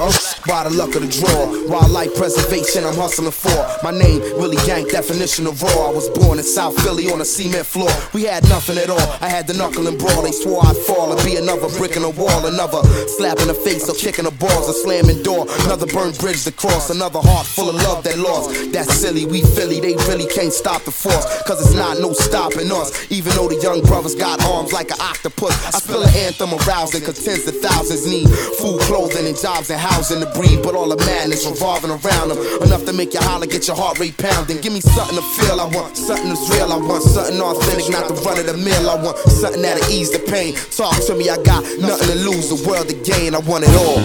Oh, 0.01 0.15
by 0.47 0.63
the 0.63 0.71
luck 0.71 0.95
of 0.95 1.03
the 1.03 1.11
draw, 1.11 1.51
wildlife 1.67 2.15
preservation 2.15 2.87
I'm 2.87 2.95
hustling 2.95 3.35
for. 3.35 3.51
My 3.83 3.91
name, 3.91 4.23
Willie 4.39 4.55
Yank, 4.63 4.91
definition 4.91 5.45
of 5.45 5.61
raw. 5.61 5.91
I 5.91 5.91
was 5.91 6.07
born 6.15 6.39
in 6.39 6.45
South 6.47 6.71
Philly 6.87 7.11
on 7.11 7.19
a 7.19 7.25
cement 7.25 7.67
floor. 7.67 7.91
We 8.13 8.23
had 8.23 8.47
nothing 8.47 8.77
at 8.77 8.89
all. 8.89 9.09
I 9.19 9.27
had 9.27 9.45
the 9.45 9.55
knuckle 9.59 9.91
and 9.91 9.99
brawl. 9.99 10.23
They 10.23 10.31
swore 10.31 10.63
I'd 10.63 10.77
fall 10.87 11.11
and 11.11 11.19
be 11.27 11.35
another 11.35 11.67
brick 11.75 11.99
in 11.99 12.03
the 12.03 12.15
wall, 12.15 12.47
another 12.47 12.79
slap 13.19 13.43
in 13.43 13.51
the 13.51 13.53
face 13.53 13.91
or 13.91 13.95
kicking 13.95 14.23
the 14.23 14.31
balls, 14.31 14.69
a 14.69 14.73
slamming 14.73 15.21
door, 15.21 15.43
another 15.67 15.85
burnt 15.85 16.17
bridge 16.17 16.47
to 16.47 16.53
cross, 16.53 16.89
another 16.89 17.19
heart 17.19 17.45
full 17.45 17.67
of 17.67 17.75
love 17.83 18.03
that 18.07 18.17
lost. 18.17 18.71
That's 18.71 18.95
silly, 18.95 19.25
we 19.25 19.43
Philly, 19.43 19.81
they 19.83 19.99
really 20.07 20.31
can't 20.31 20.53
stop 20.53 20.87
the 20.87 20.95
force, 20.95 21.27
cause 21.43 21.59
it's 21.59 21.75
not 21.75 21.99
no 21.99 22.13
stopping 22.13 22.71
us. 22.71 23.11
Even 23.11 23.35
though 23.35 23.49
the 23.51 23.59
young 23.59 23.81
brothers 23.83 24.15
got 24.15 24.39
arms 24.47 24.71
like 24.71 24.91
an 24.91 25.01
octopus, 25.01 25.59
I 25.67 25.71
spill 25.75 26.03
an 26.03 26.15
anthem 26.15 26.55
arousing, 26.55 27.03
cause 27.03 27.19
tens 27.19 27.43
of 27.51 27.59
thousands 27.59 28.07
need 28.07 28.31
food, 28.63 28.79
clothing, 28.87 29.27
and 29.27 29.35
jobs 29.35 29.69
and 29.69 29.88
housing 29.89 30.19
to 30.21 30.29
breathe, 30.37 30.61
but 30.63 30.75
all 30.75 30.89
the 30.89 30.97
madness 31.05 31.45
revolving 31.45 31.91
around 31.91 32.29
them. 32.29 32.39
Enough 32.63 32.85
to 32.85 32.93
make 32.93 33.13
you 33.13 33.21
holler, 33.21 33.47
get 33.47 33.67
your 33.67 33.75
heart 33.75 33.99
rate 33.99 34.17
pounding. 34.17 34.61
Give 34.61 34.73
me 34.73 34.81
something 34.81 35.17
to 35.17 35.25
feel, 35.35 35.59
I 35.59 35.65
want 35.65 35.97
something 35.97 36.29
that's 36.29 36.49
real, 36.49 36.71
I 36.71 36.77
want 36.77 37.03
something 37.03 37.39
authentic, 37.39 37.89
not 37.89 38.07
the 38.07 38.15
run 38.21 38.39
of 38.39 38.45
the 38.45 38.57
mill. 38.57 38.89
I 38.89 39.01
want 39.01 39.17
something 39.17 39.61
that'll 39.61 39.89
ease 39.91 40.11
the 40.11 40.19
pain. 40.19 40.55
Talk 40.71 40.95
to 41.07 41.15
me, 41.15 41.29
I 41.29 41.37
got 41.43 41.63
nothing 41.79 42.07
to 42.07 42.15
lose, 42.15 42.49
the 42.49 42.59
world 42.67 42.87
to 42.89 42.95
gain, 42.95 43.35
I 43.35 43.39
want 43.39 43.65
it 43.67 43.73
all. 43.75 43.99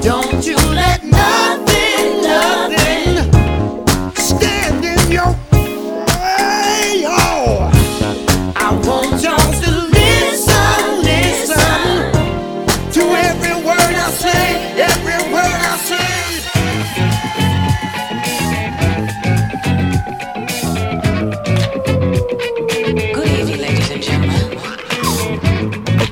Don't 0.00 0.44
you 0.46 0.56
let 0.56 1.04
nothing, 1.04 1.43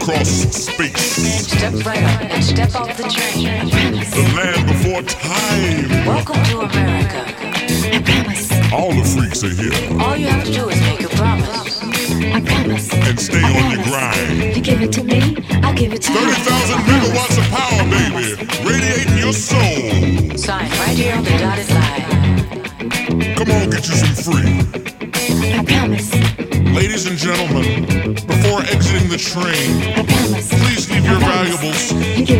Across 0.02 0.56
space, 0.56 1.46
Step 1.46 1.74
right 1.86 2.02
up 2.02 2.20
and 2.22 2.42
step 2.42 2.74
off 2.74 2.96
the 2.96 3.04
train. 3.04 3.46
the 4.10 4.22
land 4.34 4.66
before 4.66 5.02
time. 5.02 6.04
Welcome 6.04 6.42
to 6.50 6.60
America. 6.62 7.22
I 7.94 8.02
promise. 8.02 8.50
All 8.72 8.90
the 8.90 9.04
freaks 9.04 9.44
are 9.44 9.54
here. 9.54 10.02
All 10.02 10.16
you 10.16 10.26
have 10.26 10.44
to 10.44 10.52
do 10.52 10.68
is 10.68 10.80
make 10.80 11.04
a 11.04 11.08
promise. 11.14 11.80
I 12.34 12.40
promise. 12.40 12.92
And 12.92 13.20
stay 13.20 13.42
on 13.44 13.70
your 13.70 13.84
grind. 13.84 14.42
If 14.42 14.56
You 14.56 14.62
give 14.64 14.82
it 14.82 14.92
to 14.94 15.04
me, 15.04 15.36
I'll 15.62 15.72
give 15.74 15.92
it 15.92 16.02
to 16.02 16.12
you. 16.12 16.18
30,000 16.18 16.78
megawatts 16.82 17.38
of 17.38 17.46
power, 17.54 17.84
baby. 17.86 18.34
Radiating 18.68 19.18
your 19.18 19.32
soul. 19.32 20.36
Sign 20.36 20.68
right 20.82 20.98
here 20.98 21.14
on 21.14 21.22
the 21.22 21.30
dotted 21.38 21.70
line. 21.70 23.36
Come 23.36 23.50
on, 23.52 23.70
get 23.70 23.86
you 23.86 23.94
some 23.94 24.16
free. 24.18 24.66
I 25.54 25.64
promise. 25.64 26.12
Ladies 26.74 27.06
and 27.06 27.16
gentlemen, 27.18 28.11
the 29.12 29.18
train, 29.18 29.94
please 30.64 30.88
leave 30.90 31.04
your 31.04 31.20
valuables, 31.20 31.90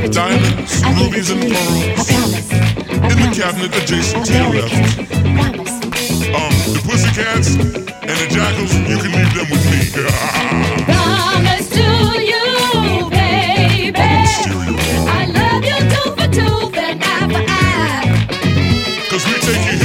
diamonds, 0.09 0.83
rubies, 0.97 1.29
and 1.29 1.43
pearls 1.43 2.09
in 3.13 3.17
the 3.21 3.29
cabinet 3.37 3.77
adjacent 3.77 4.25
to 4.25 4.33
your 4.33 4.49
left. 4.57 4.73
Um, 6.33 6.55
the 6.73 6.81
pussycats 6.89 7.57
and 7.57 8.17
the 8.17 8.29
jackals, 8.33 8.73
you 8.89 8.97
can 8.97 9.13
leave 9.13 9.35
them 9.37 9.49
with 9.53 9.65
me. 9.69 9.81
Promise 10.89 11.69
to 11.77 11.85
you, 12.25 13.11
baby. 13.11 14.01
I 15.13 15.29
love 15.29 15.63
you 15.69 15.77
tooth 15.93 16.17
for 16.17 16.29
tooth 16.33 16.77
and 16.79 17.03
eye 17.05 17.29
for 17.29 17.45
eye. 17.53 18.09
Cause 19.11 19.25
we 19.27 19.35
take 19.45 19.61
your 19.67 19.82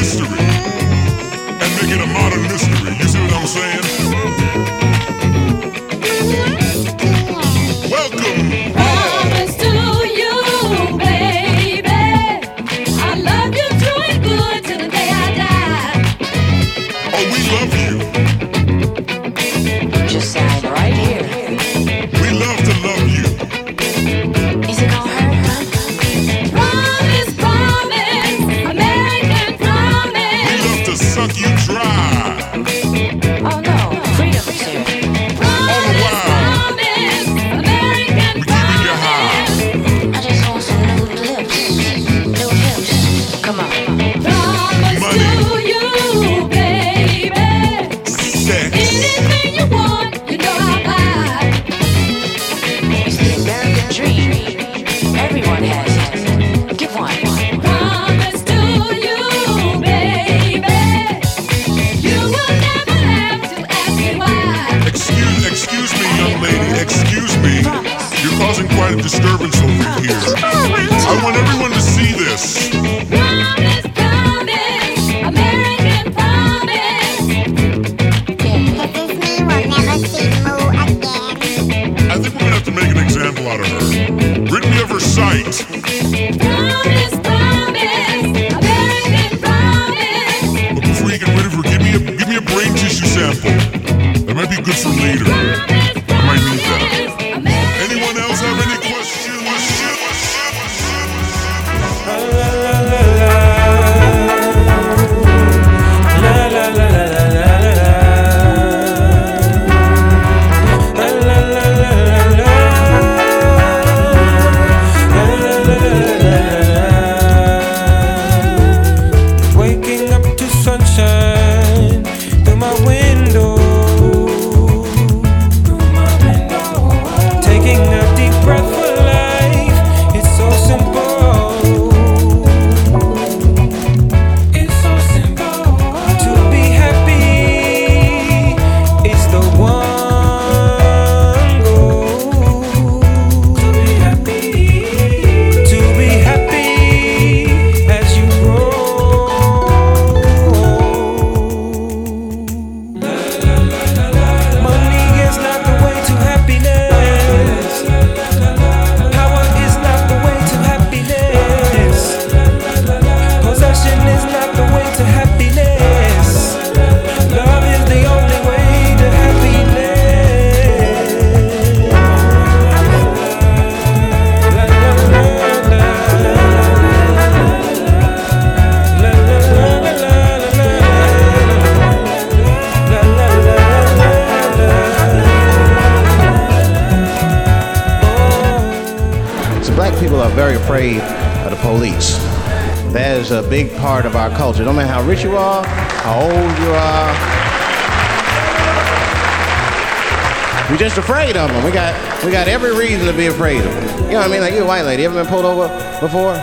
We 202.26 202.32
got 202.32 202.48
every 202.48 202.76
reason 202.76 203.06
to 203.06 203.14
be 203.14 203.28
afraid 203.28 203.60
of 203.60 203.74
them. 203.74 204.06
You 204.06 204.14
know 204.14 204.20
what 204.20 204.28
I 204.28 204.32
mean? 204.32 204.42
Like 204.42 204.54
you 204.54 204.64
a 204.64 204.66
white 204.66 204.84
lady, 204.84 205.04
you 205.04 205.10
ever 205.10 205.24
been 205.24 205.32
pulled 205.32 205.46
over 205.46 205.68
before? 206.00 206.36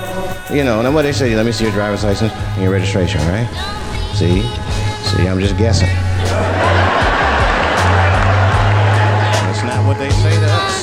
You 0.54 0.64
know, 0.64 0.78
and 0.78 0.87
then 0.87 0.94
what 0.94 1.02
they 1.02 1.12
say, 1.12 1.34
let 1.34 1.44
me 1.44 1.52
see 1.52 1.64
your 1.64 1.72
driver's 1.72 2.04
license 2.04 2.32
and 2.32 2.62
your 2.62 2.72
registration, 2.72 3.20
right? 3.22 3.48
See? 4.14 4.42
See, 5.08 5.28
I'm 5.28 5.40
just 5.40 5.56
guessing. 5.58 5.88
What 9.94 10.02
they 10.02 10.11
say 10.11 10.35
to 10.35 10.50
us. 10.50 10.76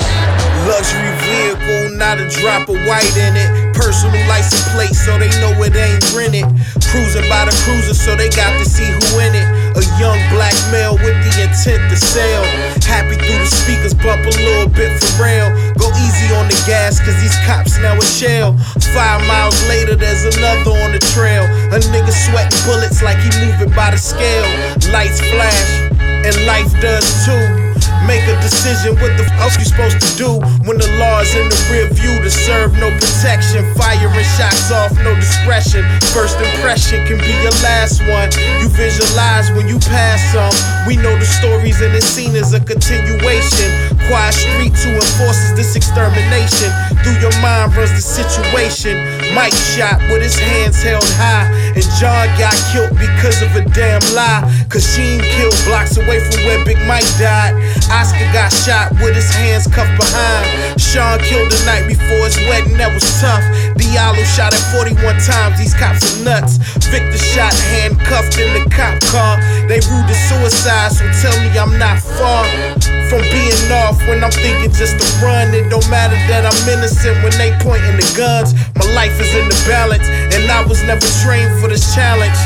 Luxury 0.68 1.12
vehicle, 1.28 1.98
not 1.98 2.20
a 2.20 2.28
drop 2.30 2.70
of 2.70 2.78
white 2.88 3.16
in 3.18 3.36
it. 3.36 3.76
Personal 3.76 4.16
license 4.28 4.64
plate, 4.72 4.94
so 4.94 5.18
they 5.18 5.30
know 5.42 5.52
it 5.64 5.76
ain't 5.76 6.04
rented. 6.16 6.48
Cruising 6.88 7.28
by 7.28 7.44
the 7.44 7.56
cruiser, 7.66 7.96
so 7.96 8.16
they 8.16 8.30
got 8.30 8.52
to 8.60 8.66
see 8.66 8.88
who 8.88 9.20
in 9.20 9.34
it. 9.36 9.48
A 9.76 9.84
young 10.00 10.20
black 10.32 10.56
male 10.72 10.96
with 10.96 11.18
the 11.28 11.32
intent 11.44 11.82
to 11.90 11.98
sell. 11.98 12.44
Happy 12.88 13.16
through 13.16 13.42
the 13.42 13.52
speakers, 13.52 13.94
bump 13.94 14.22
a 14.24 14.34
little 14.38 14.70
bit 14.70 14.92
for 15.02 15.28
real. 15.28 15.50
Go 15.76 15.90
easy 15.98 16.30
on 16.36 16.48
the 16.48 16.60
gas, 16.68 17.00
cause 17.02 17.18
these 17.20 17.36
cops 17.44 17.80
now 17.80 17.98
a 17.98 18.06
shell. 18.06 18.56
Five 18.94 19.26
miles 19.28 19.58
later, 19.68 19.96
there's 19.96 20.24
another 20.38 20.72
on 20.86 20.92
the 20.94 21.02
trail. 21.12 21.44
A 21.74 21.80
nigga 21.92 22.14
sweating 22.14 22.60
bullets 22.64 23.02
like 23.02 23.18
he 23.18 23.32
moving 23.44 23.74
by 23.76 23.92
the 23.92 23.98
scale. 23.98 24.46
Lights 24.94 25.20
flash, 25.20 25.72
and 26.00 26.36
life 26.46 26.70
does 26.80 27.08
too. 27.26 27.61
Make 28.08 28.26
a 28.26 28.36
decision 28.42 28.98
what 28.98 29.14
the 29.18 29.26
fuck 29.38 29.54
you 29.62 29.66
supposed 29.66 30.02
to 30.02 30.12
do 30.18 30.42
when 30.66 30.78
the 30.82 30.90
law 30.98 31.22
is 31.22 31.34
in 31.38 31.46
the 31.50 31.60
rear 31.70 31.88
view 31.94 32.18
to 32.22 32.32
serve 32.32 32.74
no 32.82 32.90
protection. 32.90 33.62
Firing 33.78 34.26
shots 34.38 34.72
off, 34.72 34.92
no 35.06 35.14
discretion. 35.16 35.86
First 36.10 36.38
impression 36.42 37.06
can 37.06 37.22
be 37.22 37.34
your 37.46 37.54
last 37.62 38.02
one. 38.10 38.34
You 38.58 38.70
visualize 38.74 39.52
when 39.54 39.68
you 39.68 39.78
pass 39.86 40.20
some. 40.34 40.54
We 40.88 40.98
know 40.98 41.14
the 41.18 41.30
stories 41.30 41.82
and 41.82 41.94
it's 41.94 42.10
seen 42.10 42.36
as 42.36 42.54
a 42.54 42.60
continuation. 42.60 43.70
Quiet 44.10 44.34
street 44.34 44.74
to 44.82 44.90
enforces 44.98 45.54
this 45.56 45.76
extermination. 45.76 46.74
Through 47.06 47.22
your 47.22 47.36
mind 47.42 47.78
runs 47.78 47.94
the 47.94 48.02
situation. 48.02 48.98
Mike 49.38 49.54
shot 49.54 50.02
with 50.10 50.26
his 50.26 50.38
hands 50.38 50.82
held 50.82 51.06
high. 51.22 51.46
And 51.78 51.86
John 52.02 52.28
got 52.42 52.58
killed 52.74 52.98
because 52.98 53.42
of 53.46 53.54
a 53.56 53.64
damn 53.72 54.02
lie. 54.18 54.42
Cause 54.70 54.84
she 54.84 55.22
killed 55.38 55.56
blocks 55.70 55.98
away 55.98 56.20
from 56.20 56.44
where 56.46 56.64
Big 56.66 56.82
Mike 56.90 57.08
died. 57.22 57.54
Oscar 57.92 58.26
got 58.32 58.52
shot 58.52 58.92
with 59.04 59.16
his 59.16 59.30
hands 59.36 59.68
cuffed 59.68 59.92
behind. 60.00 60.80
Sean 60.80 61.20
killed 61.20 61.52
the 61.52 61.60
night 61.68 61.86
before 61.88 62.24
his 62.24 62.40
wedding, 62.48 62.80
that 62.80 62.92
was 62.96 63.04
tough. 63.20 63.44
Diallo 63.76 64.24
shot 64.24 64.56
at 64.56 64.64
41 64.72 64.96
times, 65.20 65.60
these 65.60 65.76
cops 65.76 66.00
are 66.16 66.24
nuts. 66.24 66.56
Victor 66.88 67.20
shot 67.20 67.54
handcuffed 67.76 68.40
in 68.40 68.52
the 68.56 68.64
cop 68.72 68.96
car. 69.12 69.36
They 69.68 69.84
ruled 69.92 70.08
it 70.08 70.20
suicide, 70.32 70.96
so 70.96 71.04
tell 71.20 71.36
me 71.44 71.52
I'm 71.60 71.76
not 71.76 72.00
far 72.00 72.48
from 73.12 73.28
being 73.28 73.68
off 73.84 74.00
when 74.08 74.24
I'm 74.24 74.32
thinking 74.32 74.72
just 74.72 74.96
to 74.96 75.08
run. 75.20 75.52
It 75.52 75.68
don't 75.68 75.88
matter 75.92 76.16
that 76.32 76.48
I'm 76.48 76.60
innocent 76.72 77.20
when 77.24 77.36
they 77.36 77.52
pointing 77.60 78.00
the 78.00 78.08
guns. 78.16 78.56
My 78.80 78.88
life 78.96 79.20
is 79.20 79.36
in 79.36 79.52
the 79.52 79.60
balance, 79.68 80.08
and 80.08 80.48
I 80.48 80.64
was 80.64 80.82
never 80.84 81.06
trained 81.24 81.60
for 81.60 81.68
this 81.68 81.94
challenge. 81.94 82.40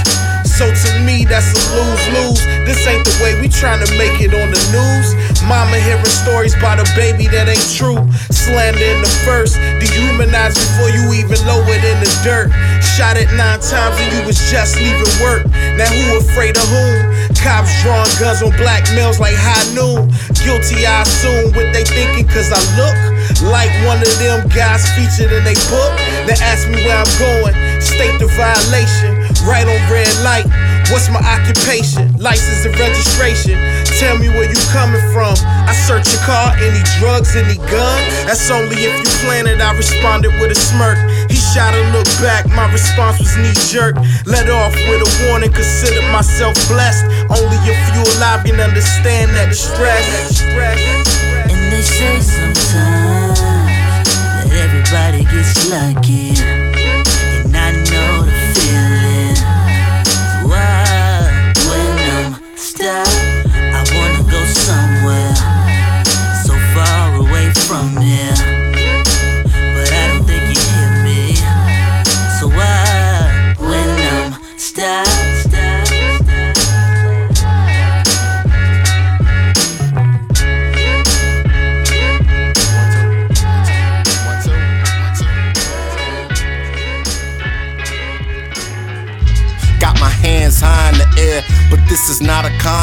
So 0.56 0.72
to 0.72 0.90
me, 1.04 1.28
that's 1.28 1.52
a 1.52 1.60
lose-lose. 1.76 2.40
This 2.64 2.80
ain't 2.88 3.04
the 3.04 3.12
way 3.20 3.36
we 3.44 3.52
tryna 3.52 3.92
make 4.00 4.24
it 4.24 4.32
on 4.32 4.56
the 4.56 4.64
news. 4.72 5.08
Mama 5.44 5.76
hearing 5.84 6.08
stories 6.08 6.56
about 6.56 6.80
a 6.80 6.88
baby 6.96 7.28
that 7.28 7.52
ain't 7.52 7.70
true. 7.76 8.00
Slander 8.32 8.80
in 8.80 9.04
the 9.04 9.12
first, 9.28 9.60
dehumanized 9.84 10.56
before 10.56 10.96
you 10.96 11.12
even 11.12 11.36
lowered 11.44 11.84
in 11.84 12.00
the 12.00 12.08
dirt. 12.24 12.56
Shot 12.96 13.20
it 13.20 13.28
nine 13.36 13.60
times 13.60 14.00
and 14.00 14.10
you 14.16 14.24
was 14.24 14.40
just 14.48 14.80
leaving 14.80 15.12
work. 15.20 15.44
Now 15.76 15.92
who 15.92 16.24
afraid 16.24 16.56
of 16.56 16.64
whom? 16.72 17.04
Cops 17.36 17.76
drawing 17.84 18.08
guns 18.16 18.40
on 18.40 18.56
black 18.56 18.88
males 18.96 19.20
like 19.20 19.36
high 19.36 19.68
noon. 19.76 20.08
Guilty, 20.40 20.88
I 20.88 21.04
assume 21.04 21.52
what 21.52 21.68
they 21.76 21.84
thinking 21.84 22.32
cause 22.32 22.48
I 22.56 22.64
look 22.80 22.96
like 23.52 23.70
one 23.84 24.00
of 24.00 24.14
them 24.24 24.48
guys 24.56 24.88
featured 24.96 25.36
in 25.36 25.44
they 25.44 25.60
book. 25.68 25.92
They 26.32 26.40
ask 26.40 26.64
me 26.72 26.80
where 26.88 26.96
I'm 26.96 27.12
going, 27.20 27.54
state 27.84 28.16
the 28.24 28.32
violation. 28.40 29.25
Right 29.46 29.70
on 29.70 29.78
red 29.94 30.10
light. 30.26 30.50
What's 30.90 31.10
my 31.10 31.22
occupation? 31.22 32.18
License 32.18 32.66
and 32.66 32.74
registration. 32.78 33.62
Tell 34.02 34.18
me 34.18 34.30
where 34.30 34.50
you 34.50 34.58
coming 34.74 35.02
from. 35.14 35.38
I 35.70 35.74
search 35.86 36.10
your 36.14 36.22
car, 36.26 36.54
any 36.58 36.82
drugs, 36.98 37.36
any 37.36 37.58
gun. 37.70 38.02
That's 38.26 38.50
only 38.50 38.76
if 38.76 38.94
you 38.98 39.12
plan 39.22 39.46
it. 39.46 39.62
I 39.62 39.78
responded 39.78 40.34
with 40.42 40.50
a 40.50 40.56
smirk. 40.58 40.98
He 41.30 41.38
shot 41.38 41.74
a 41.74 41.84
look 41.94 42.10
back. 42.22 42.50
My 42.50 42.66
response 42.72 43.20
was 43.20 43.38
knee 43.38 43.54
jerk. 43.70 43.96
Let 44.26 44.50
off 44.50 44.74
with 44.90 45.06
a 45.06 45.10
warning. 45.30 45.54
Consider 45.54 46.02
myself 46.12 46.54
blessed. 46.68 47.06
Only 47.30 47.58
if 47.70 47.78
you 47.94 48.02
alive 48.18 48.46
can 48.46 48.60
understand 48.60 49.30
that 49.38 49.54
stress. 49.54 50.42
And 51.50 51.72
they 51.72 51.82
say 51.82 52.18
sometimes 52.20 53.40
that 54.42 54.50
everybody 54.54 55.24
gets 55.30 55.70
lucky. 55.70 56.65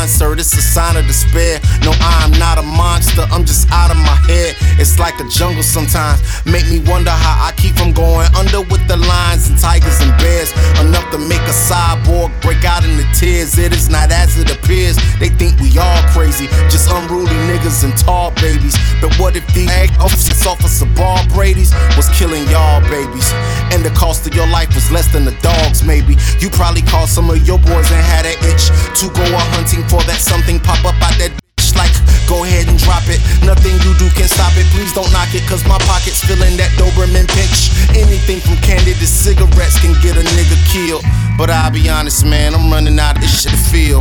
Concert, 0.03 0.41
it's 0.41 0.53
a 0.55 0.61
sign 0.61 0.97
of 0.97 1.07
despair. 1.07 1.61
No, 1.87 1.95
I'm 2.03 2.33
not 2.35 2.59
a 2.59 2.63
monster, 2.63 3.23
I'm 3.31 3.45
just 3.45 3.71
out 3.71 3.93
of 3.93 3.97
my 3.99 4.19
head. 4.27 4.57
It's 4.83 4.99
like 4.99 5.15
a 5.21 5.29
jungle 5.29 5.63
sometimes. 5.63 6.19
Make 6.45 6.67
me 6.67 6.83
wonder 6.91 7.15
how 7.15 7.47
I 7.47 7.53
keep 7.55 7.79
from 7.79 7.93
going 7.93 8.27
under 8.35 8.63
with 8.67 8.83
the 8.89 8.97
lions 8.97 9.47
and 9.47 9.57
tigers 9.57 10.01
and 10.03 10.11
bears. 10.19 10.51
Enough 10.83 11.07
to 11.15 11.19
make 11.19 11.45
a 11.47 11.55
cyborg 11.55 12.35
break 12.43 12.65
out 12.65 12.83
into 12.83 13.07
tears. 13.15 13.57
It 13.59 13.71
is 13.73 13.89
not 13.89 14.11
as 14.11 14.35
it 14.43 14.51
appears. 14.51 14.99
They 15.23 15.31
think 15.31 15.55
we 15.61 15.71
all 15.79 16.03
crazy, 16.11 16.51
just 16.67 16.91
unruly 16.91 17.39
niggas 17.47 17.87
and 17.87 17.95
tall 17.95 18.35
babies. 18.43 18.75
But 19.01 19.15
what 19.23 19.37
if 19.37 19.47
the 19.55 19.71
officer 20.03 20.35
officer 20.49 20.87
Ball 20.99 21.23
Brady's 21.31 21.71
was 21.95 22.11
killing 22.19 22.43
y'all 22.51 22.83
babies? 22.91 23.31
And 23.71 23.87
the 23.87 23.95
cost 23.95 24.27
of 24.27 24.35
your 24.35 24.49
life 24.51 24.75
was 24.75 24.91
less 24.91 25.07
than 25.15 25.25
the 25.25 25.37
dogs, 25.47 25.87
maybe. 25.87 26.19
You 26.43 26.51
probably 26.51 26.83
called 26.83 27.09
some 27.09 27.31
of 27.31 27.47
your 27.47 27.59
boys 27.59 27.87
and 27.95 28.03
had 28.03 28.27
an 28.27 28.35
itch 28.51 28.67
to 28.99 29.07
go 29.15 29.23
a 29.23 29.43
hunting 29.55 29.87
for 29.93 30.01
that 30.09 30.25
something 30.25 30.57
pop 30.57 30.81
up 30.89 30.97
out 31.05 31.13
that 31.21 31.29
bitch 31.29 31.77
like 31.77 31.93
go 32.25 32.49
ahead 32.49 32.65
and 32.65 32.81
drop 32.81 33.05
it. 33.13 33.21
Nothing 33.45 33.77
you 33.85 33.93
do 34.01 34.09
can 34.17 34.25
stop 34.25 34.57
it. 34.57 34.65
Please 34.73 34.89
don't 34.97 35.13
knock 35.13 35.29
it, 35.37 35.45
cause 35.45 35.61
my 35.69 35.77
pocket's 35.85 36.25
feeling 36.25 36.57
that 36.57 36.73
Doberman 36.81 37.29
pinch. 37.29 37.69
Anything 37.93 38.41
from 38.41 38.57
candy 38.65 38.97
to 38.97 39.07
cigarettes 39.07 39.77
can 39.77 39.93
get 40.01 40.17
a 40.17 40.25
nigga 40.25 40.57
killed. 40.73 41.05
But 41.37 41.53
I'll 41.53 41.69
be 41.69 41.93
honest, 41.93 42.25
man, 42.25 42.57
I'm 42.57 42.73
running 42.73 42.97
out 42.97 43.21
of 43.21 43.23
this 43.23 43.45
shit 43.45 43.53
to 43.53 43.61
feel. 43.69 44.01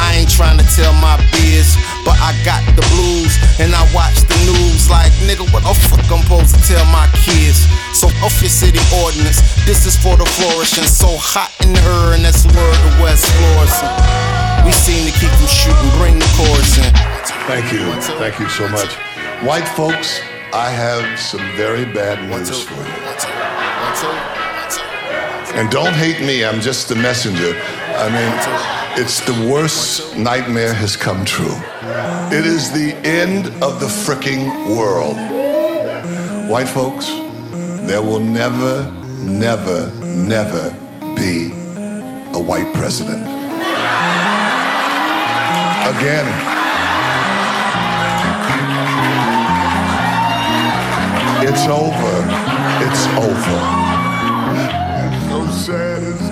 I 0.00 0.24
ain't 0.24 0.32
trying 0.32 0.56
to 0.56 0.64
tell 0.72 0.96
my 1.04 1.20
biz, 1.36 1.76
but 2.08 2.16
I 2.24 2.32
got 2.40 2.64
the 2.72 2.84
blues 2.96 3.36
and 3.60 3.76
I 3.76 3.84
watch 3.92 4.24
the 4.24 4.40
news 4.48 4.88
like 4.88 5.12
nigga, 5.28 5.44
what 5.52 5.68
the 5.68 5.76
fuck 5.76 6.00
I'm 6.08 6.24
supposed 6.24 6.56
to 6.56 6.60
tell 6.64 6.84
my 6.88 7.04
kids? 7.28 7.68
So 7.92 8.08
off 8.24 8.40
your 8.40 8.48
city 8.48 8.80
ordinance, 9.04 9.44
this 9.68 9.84
is 9.84 10.00
for 10.00 10.16
the 10.16 10.24
flourishing. 10.24 10.88
So 10.88 11.12
hot 11.20 11.52
in 11.60 11.76
her, 11.76 12.16
and 12.16 12.24
that's 12.24 12.48
where 12.48 12.72
the 12.88 13.04
West 13.04 13.28
Florissant. 13.36 14.53
We 14.64 14.72
seem 14.72 15.06
to 15.06 15.12
keep 15.18 15.30
them 15.30 15.48
shooting, 15.48 15.90
bring 15.98 16.18
the 16.18 16.30
chorus 16.36 16.78
in. 16.78 16.92
Thank 17.46 17.72
you. 17.72 17.84
Thank 18.18 18.40
you 18.40 18.48
so 18.48 18.68
much. 18.68 18.94
White 19.44 19.68
folks, 19.76 20.20
I 20.52 20.70
have 20.70 21.20
some 21.20 21.42
very 21.56 21.84
bad 21.84 22.28
news 22.30 22.62
for 22.62 22.74
you. 22.74 22.94
And 25.58 25.70
don't 25.70 25.92
hate 25.92 26.20
me, 26.24 26.44
I'm 26.44 26.60
just 26.60 26.88
the 26.88 26.96
messenger. 26.96 27.52
I 27.96 28.08
mean, 28.08 29.00
it's 29.00 29.20
the 29.20 29.52
worst 29.52 30.16
nightmare 30.16 30.72
has 30.72 30.96
come 30.96 31.24
true. 31.24 31.56
It 32.32 32.46
is 32.46 32.72
the 32.72 32.94
end 33.04 33.46
of 33.62 33.80
the 33.80 33.86
fricking 33.86 34.76
world. 34.76 35.16
White 36.48 36.68
folks, 36.68 37.08
there 37.86 38.02
will 38.02 38.20
never, 38.20 38.90
never, 39.20 39.90
never 40.02 40.70
be 41.14 41.52
a 42.32 42.40
white 42.40 42.72
president. 42.74 43.43
Again. 45.86 46.26
It's 51.46 51.66
over. 51.68 52.16
It's 52.80 53.06
over. 53.18 53.60
So 55.28 55.46
sad 55.50 56.23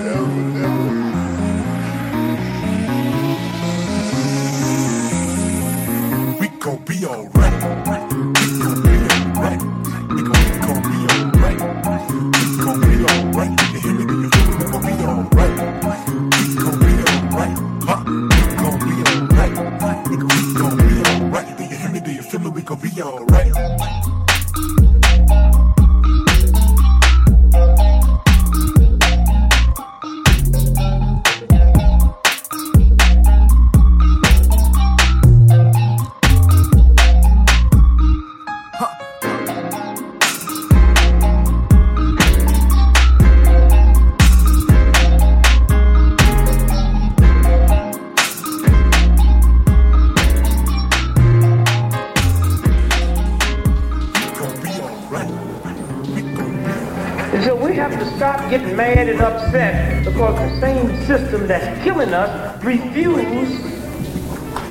stop 58.15 58.49
getting 58.49 58.75
mad 58.75 59.09
and 59.09 59.21
upset 59.21 60.05
because 60.05 60.35
the 60.35 60.59
same 60.59 60.87
system 61.05 61.47
that's 61.47 61.83
killing 61.83 62.13
us 62.13 62.63
refuses 62.63 63.61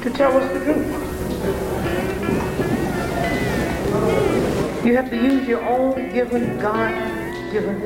to 0.03 0.11
tell 0.11 0.37
us 0.37 0.53
the 0.53 0.65
truth. 0.65 0.87
You 4.85 4.97
have 4.97 5.11
to 5.11 5.17
use 5.17 5.47
your 5.47 5.63
own 5.65 6.13
given 6.13 6.59
God 6.59 6.93
given 7.53 7.81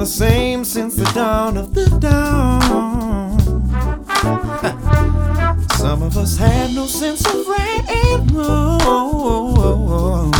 the 0.00 0.06
same 0.06 0.64
since 0.64 0.96
the 0.96 1.04
dawn 1.12 1.58
of 1.58 1.74
the 1.74 1.84
dawn. 2.00 3.38
Some 5.76 6.02
of 6.02 6.16
us 6.16 6.38
had 6.38 6.74
no 6.74 6.86
sense 6.86 7.22
of 7.26 7.46
right 7.46 7.84
and 7.86 8.32
wrong. 8.32 10.32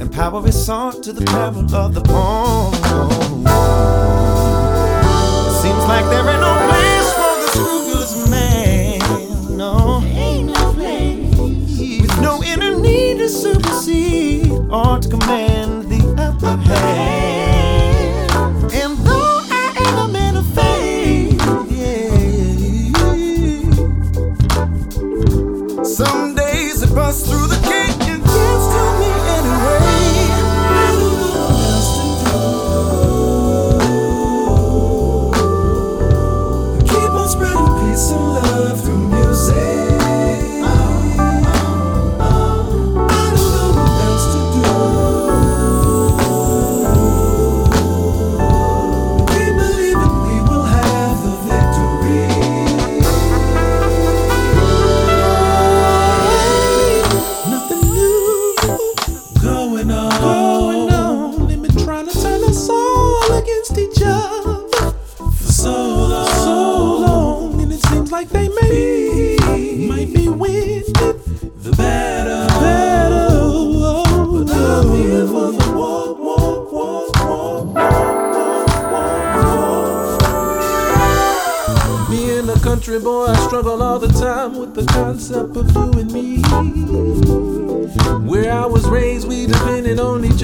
And 0.00 0.10
power 0.10 0.48
is 0.48 0.64
sought 0.64 1.02
to 1.02 1.12
the 1.12 1.26
peril 1.26 1.74
of 1.74 1.92
the 1.92 2.00
pawn. 2.00 2.72
Seems 5.60 5.84
like 5.84 6.06
there 6.06 6.26
ain't 6.26 6.40
no 6.40 6.56
place 6.70 7.12
for 7.12 7.36
the 7.42 7.48
scrupulous 7.52 8.16
man. 8.30 9.00
No, 9.58 10.02
ain't 10.04 10.46
no 10.46 10.72
place. 10.72 12.00
With 12.00 12.18
no 12.22 12.42
inner 12.42 12.76
need 12.80 13.18
to 13.18 13.28
supersede 13.28 14.50
or 14.70 15.00
to 15.00 15.06
command 15.06 15.90
the 15.90 16.00
upper 16.16 16.56
hand. 16.62 17.23
Through 27.22 27.46
the 27.46 27.73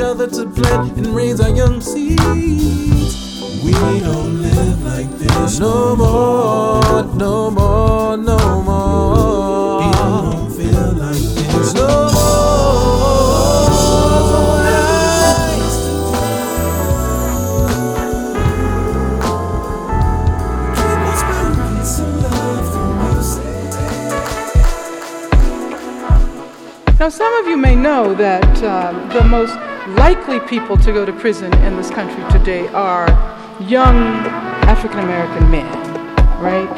other 0.00 0.26
to 0.26 0.48
plant 0.50 0.96
and 0.96 1.06
raise 1.08 1.40
our 1.40 1.50
young 1.50 1.80
seeds. 1.80 2.20
We 3.62 3.72
don't 3.72 4.42
live 4.42 4.82
like 4.84 5.10
this 5.18 5.58
no 5.58 5.94
more, 5.96 6.39
people 30.50 30.76
to 30.76 30.92
go 30.92 31.06
to 31.06 31.12
prison 31.12 31.54
in 31.62 31.76
this 31.76 31.90
country 31.90 32.28
today 32.28 32.66
are 32.68 33.06
young 33.60 33.96
African 34.66 34.98
American 34.98 35.48
men, 35.48 35.70
right? 36.42 36.68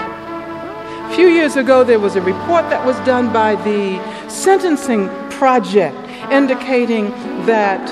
A 1.11 1.15
few 1.15 1.29
years 1.29 1.57
ago, 1.57 1.83
there 1.83 1.99
was 1.99 2.15
a 2.15 2.21
report 2.21 2.69
that 2.69 2.85
was 2.85 2.97
done 3.07 3.33
by 3.33 3.55
the 3.55 3.99
Sentencing 4.29 5.09
Project 5.31 5.97
indicating 6.31 7.13
that 7.47 7.83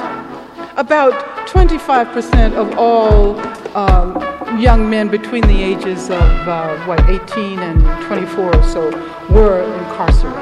about 0.76 1.14
25% 1.48 2.52
of 2.56 2.78
all 2.78 3.40
um, 3.74 4.60
young 4.60 4.88
men 4.90 5.08
between 5.08 5.42
the 5.46 5.62
ages 5.62 6.10
of, 6.10 6.20
uh, 6.20 6.76
what, 6.84 7.00
18 7.08 7.58
and 7.58 8.04
24 8.04 8.54
or 8.54 8.62
so 8.64 8.90
were 9.30 9.62
incarcerated. 9.78 10.40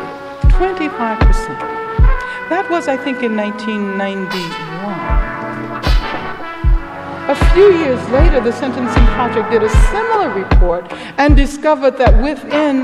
25%. 0.59 1.79
That 2.49 2.67
was, 2.69 2.89
I 2.89 2.97
think, 2.97 3.23
in 3.23 3.37
1991. 3.37 4.68
A 7.29 7.35
few 7.53 7.75
years 7.75 8.01
later, 8.09 8.41
the 8.41 8.51
Sentencing 8.51 9.05
Project 9.09 9.51
did 9.51 9.63
a 9.63 9.69
similar 9.69 10.31
report 10.33 10.91
and 11.19 11.37
discovered 11.37 11.99
that 11.99 12.23
within 12.23 12.83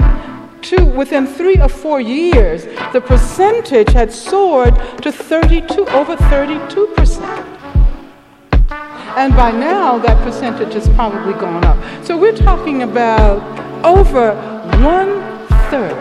two, 0.61 0.85
within 0.85 1.27
three 1.27 1.59
or 1.63 1.69
four 1.71 1.99
years, 1.99 2.67
the 2.93 3.01
percentage 3.01 3.91
had 3.95 4.13
soared 4.13 4.75
to 5.01 5.11
32, 5.11 5.87
over 5.89 6.15
32 6.17 6.87
percent. 6.89 7.47
And 9.17 9.35
by 9.35 9.51
now, 9.51 9.97
that 9.97 10.23
percentage 10.23 10.75
has 10.75 10.91
probably 10.91 11.33
gone 11.33 11.65
up. 11.65 12.05
So 12.05 12.19
we're 12.19 12.37
talking 12.37 12.83
about 12.83 13.41
over 13.83 14.35
one 14.85 15.23
third, 15.71 15.97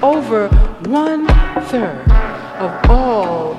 over 0.00 0.46
one 0.88 1.26
third 1.66 2.08
of 2.60 2.88
all 2.88 3.56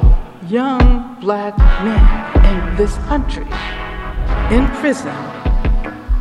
young 0.48 1.18
black 1.20 1.58
men 1.84 2.46
in 2.46 2.78
this 2.78 2.96
country 3.10 3.46
in 4.52 4.68
prison 4.82 5.16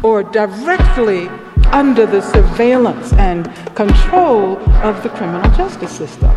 or 0.02 0.22
directly 0.22 1.28
under 1.72 2.06
the 2.06 2.20
surveillance 2.20 3.12
and 3.14 3.44
control 3.74 4.56
of 4.84 5.02
the 5.02 5.08
criminal 5.10 5.50
justice 5.52 5.90
system. 5.90 6.30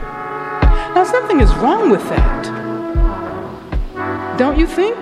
Now, 0.95 1.03
something 1.03 1.39
is 1.39 1.53
wrong 1.55 1.89
with 1.89 2.03
that. 2.09 2.43
Don't 4.37 4.57
you 4.57 4.67
think? 4.67 4.97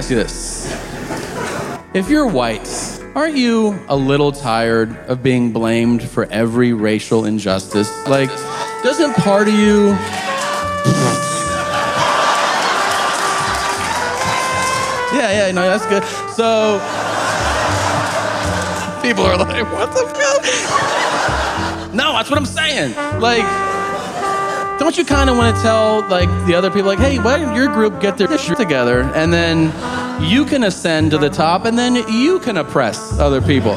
Ask 0.00 0.08
you 0.08 0.16
this. 0.16 0.64
If 1.92 2.08
you're 2.08 2.26
white, 2.26 2.66
aren't 3.14 3.36
you 3.36 3.78
a 3.86 3.94
little 3.94 4.32
tired 4.32 4.96
of 5.08 5.22
being 5.22 5.52
blamed 5.52 6.02
for 6.02 6.24
every 6.30 6.72
racial 6.72 7.26
injustice? 7.26 7.90
Like, 8.08 8.30
doesn't 8.82 9.12
part 9.16 9.46
of 9.48 9.52
you. 9.52 9.88
Yeah, 15.12 15.32
yeah, 15.32 15.52
no, 15.52 15.68
that's 15.68 15.84
good. 15.84 16.02
So, 16.32 16.80
people 19.02 19.26
are 19.26 19.36
like, 19.36 19.70
what 19.70 19.92
the 19.92 20.06
fuck? 20.14 20.44
No, 21.92 22.14
that's 22.14 22.30
what 22.30 22.38
I'm 22.38 22.46
saying. 22.46 22.94
Like, 23.20 23.69
don't 24.80 24.96
you 24.96 25.04
kind 25.04 25.28
of 25.28 25.36
want 25.36 25.54
to 25.54 25.62
tell 25.62 26.00
like 26.08 26.30
the 26.46 26.54
other 26.54 26.70
people, 26.70 26.86
like, 26.88 26.98
hey, 26.98 27.18
why 27.18 27.38
don't 27.38 27.54
your 27.54 27.68
group 27.68 28.00
get 28.00 28.16
their 28.16 28.38
shit 28.38 28.56
together, 28.56 29.02
and 29.14 29.30
then 29.30 29.70
you 30.22 30.46
can 30.46 30.64
ascend 30.64 31.10
to 31.10 31.18
the 31.18 31.28
top, 31.28 31.66
and 31.66 31.78
then 31.78 31.96
you 32.10 32.40
can 32.40 32.56
oppress 32.56 33.18
other 33.18 33.42
people. 33.42 33.76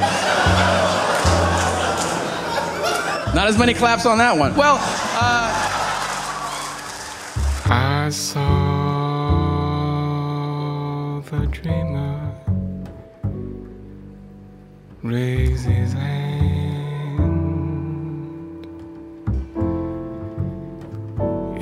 Not 3.36 3.47
as 3.49 3.58
many 3.58 3.74
claps 3.74 4.06
on 4.06 4.18
that 4.20 4.38
one. 4.38 4.56
Well, 4.56 4.78
uh, 4.80 5.49
I 7.66 8.10
saw 8.10 8.54
the 11.20 11.47
dreamer 11.47 12.32
raise 15.04 15.64
his 15.66 15.91
hand 15.91 16.22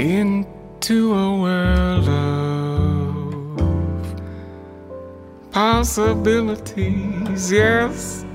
into 0.02 1.14
a 1.14 1.38
world 1.38 2.10
of 2.10 3.14
possibilities, 5.52 7.52
yes. 7.52 8.26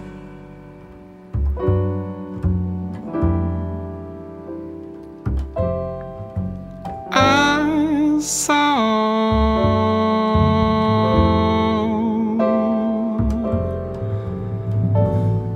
I 7.10 8.18
saw 8.20 8.76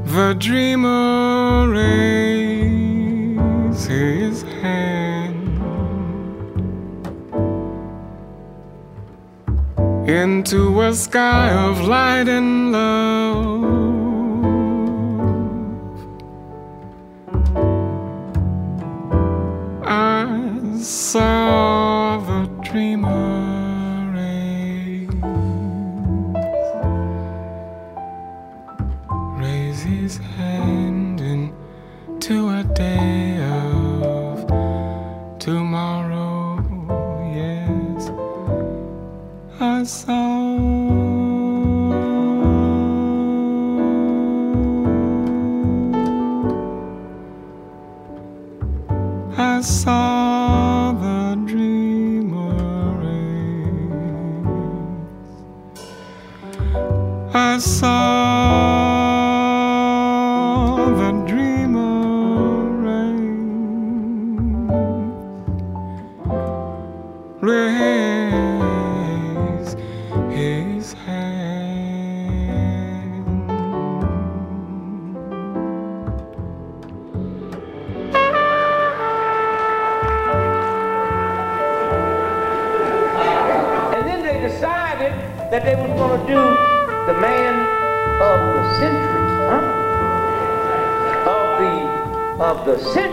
the 0.06 0.34
dreamer 0.40 0.99
a 10.91 10.95
sky 10.95 11.51
of 11.53 11.86
light 11.86 12.28
and 12.28 12.72
love. 12.72 13.69
The 60.97 61.12
dreamer 61.26 61.89
of 92.86 93.09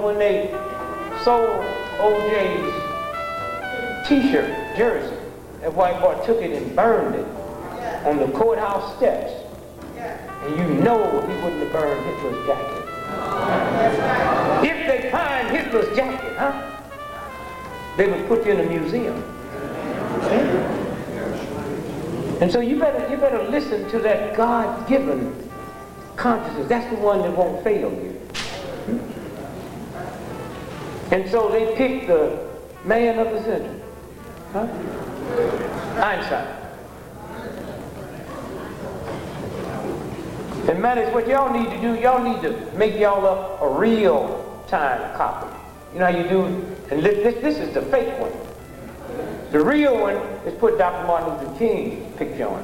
when 0.00 0.18
they 0.18 0.50
sold 1.24 1.64
OJ's 1.98 2.72
t-shirt, 4.08 4.76
jersey, 4.76 5.16
that 5.60 5.72
white 5.74 6.00
boy 6.00 6.14
took 6.24 6.40
it 6.40 6.62
and 6.62 6.74
burned 6.74 7.14
it 7.14 7.26
on 8.06 8.18
the 8.18 8.28
courthouse 8.36 8.96
steps. 8.96 9.32
And 9.96 10.56
you 10.56 10.64
know 10.82 11.20
he 11.20 11.34
wouldn't 11.42 11.62
have 11.62 11.72
burned 11.72 12.04
Hitler's 12.04 12.46
jacket. 12.46 12.82
If 14.64 14.86
they 14.88 15.10
find 15.10 15.48
Hitler's 15.56 15.96
jacket, 15.96 16.36
huh? 16.36 16.52
They 17.96 18.10
would 18.10 18.26
put 18.26 18.44
you 18.44 18.52
in 18.52 18.60
a 18.60 18.64
museum. 18.68 19.22
And 22.40 22.50
so 22.50 22.58
you 22.60 22.78
better 22.78 23.08
you 23.08 23.16
better 23.18 23.42
listen 23.44 23.88
to 23.90 23.98
that 24.00 24.36
God-given 24.36 25.48
consciousness. 26.16 26.68
That's 26.68 26.92
the 26.92 27.00
one 27.00 27.20
that 27.22 27.36
won't 27.36 27.62
fail 27.62 27.92
you. 27.92 28.20
And 31.12 31.28
so 31.28 31.50
they 31.50 31.76
picked 31.76 32.06
the 32.06 32.38
man 32.86 33.18
of 33.18 33.30
the 33.30 33.42
century. 33.42 33.82
Huh? 34.54 34.66
Einstein. 36.02 36.58
And 40.70 40.80
man, 40.80 41.12
what 41.12 41.28
y'all 41.28 41.52
need 41.52 41.68
to 41.68 41.80
do. 41.82 42.00
Y'all 42.00 42.22
need 42.24 42.40
to 42.40 42.78
make 42.78 42.98
y'all 42.98 43.26
up 43.26 43.60
a 43.60 43.78
real 43.78 44.64
time 44.68 45.14
copy. 45.14 45.54
You 45.92 45.98
know 45.98 46.10
how 46.10 46.16
you 46.16 46.26
do? 46.26 46.44
And 46.90 47.04
this, 47.04 47.34
this, 47.42 47.58
is 47.58 47.74
the 47.74 47.82
fake 47.82 48.18
one. 48.18 48.32
The 49.50 49.62
real 49.62 50.00
one 50.00 50.16
is 50.46 50.58
put 50.58 50.78
Dr. 50.78 51.06
Martin 51.06 51.46
Luther 51.46 51.58
King's 51.58 52.16
picture 52.16 52.48
on. 52.48 52.62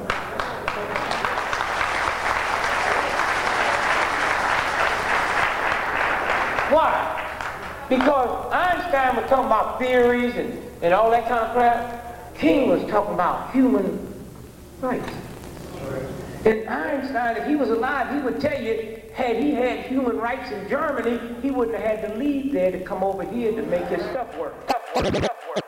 Why? 6.73 7.18
Because 7.89 8.53
Einstein 8.53 9.15
was 9.15 9.27
talking 9.29 9.47
about 9.47 9.79
theories 9.79 10.35
and, 10.35 10.61
and 10.83 10.93
all 10.93 11.09
that 11.09 11.27
kind 11.27 11.45
of 11.45 11.53
crap. 11.53 12.35
King 12.35 12.69
was 12.69 12.87
talking 12.89 13.15
about 13.15 13.51
human 13.51 14.13
rights. 14.79 15.09
And 16.45 16.69
Einstein, 16.69 17.37
if 17.37 17.47
he 17.47 17.55
was 17.55 17.69
alive, 17.69 18.15
he 18.15 18.21
would 18.21 18.39
tell 18.39 18.61
you, 18.61 19.01
had 19.13 19.37
he 19.37 19.51
had 19.51 19.87
human 19.87 20.17
rights 20.17 20.51
in 20.51 20.69
Germany, 20.69 21.19
he 21.41 21.49
wouldn't 21.51 21.77
have 21.77 21.99
had 21.99 22.09
to 22.09 22.15
leave 22.17 22.53
there 22.53 22.71
to 22.71 22.79
come 22.79 23.03
over 23.03 23.23
here 23.23 23.51
to 23.51 23.61
make 23.63 23.85
his 23.87 24.01
stuff 24.03 24.37
work. 24.37 24.55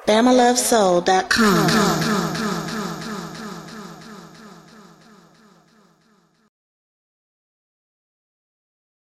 BamaLoveSoul.com. 0.06 2.31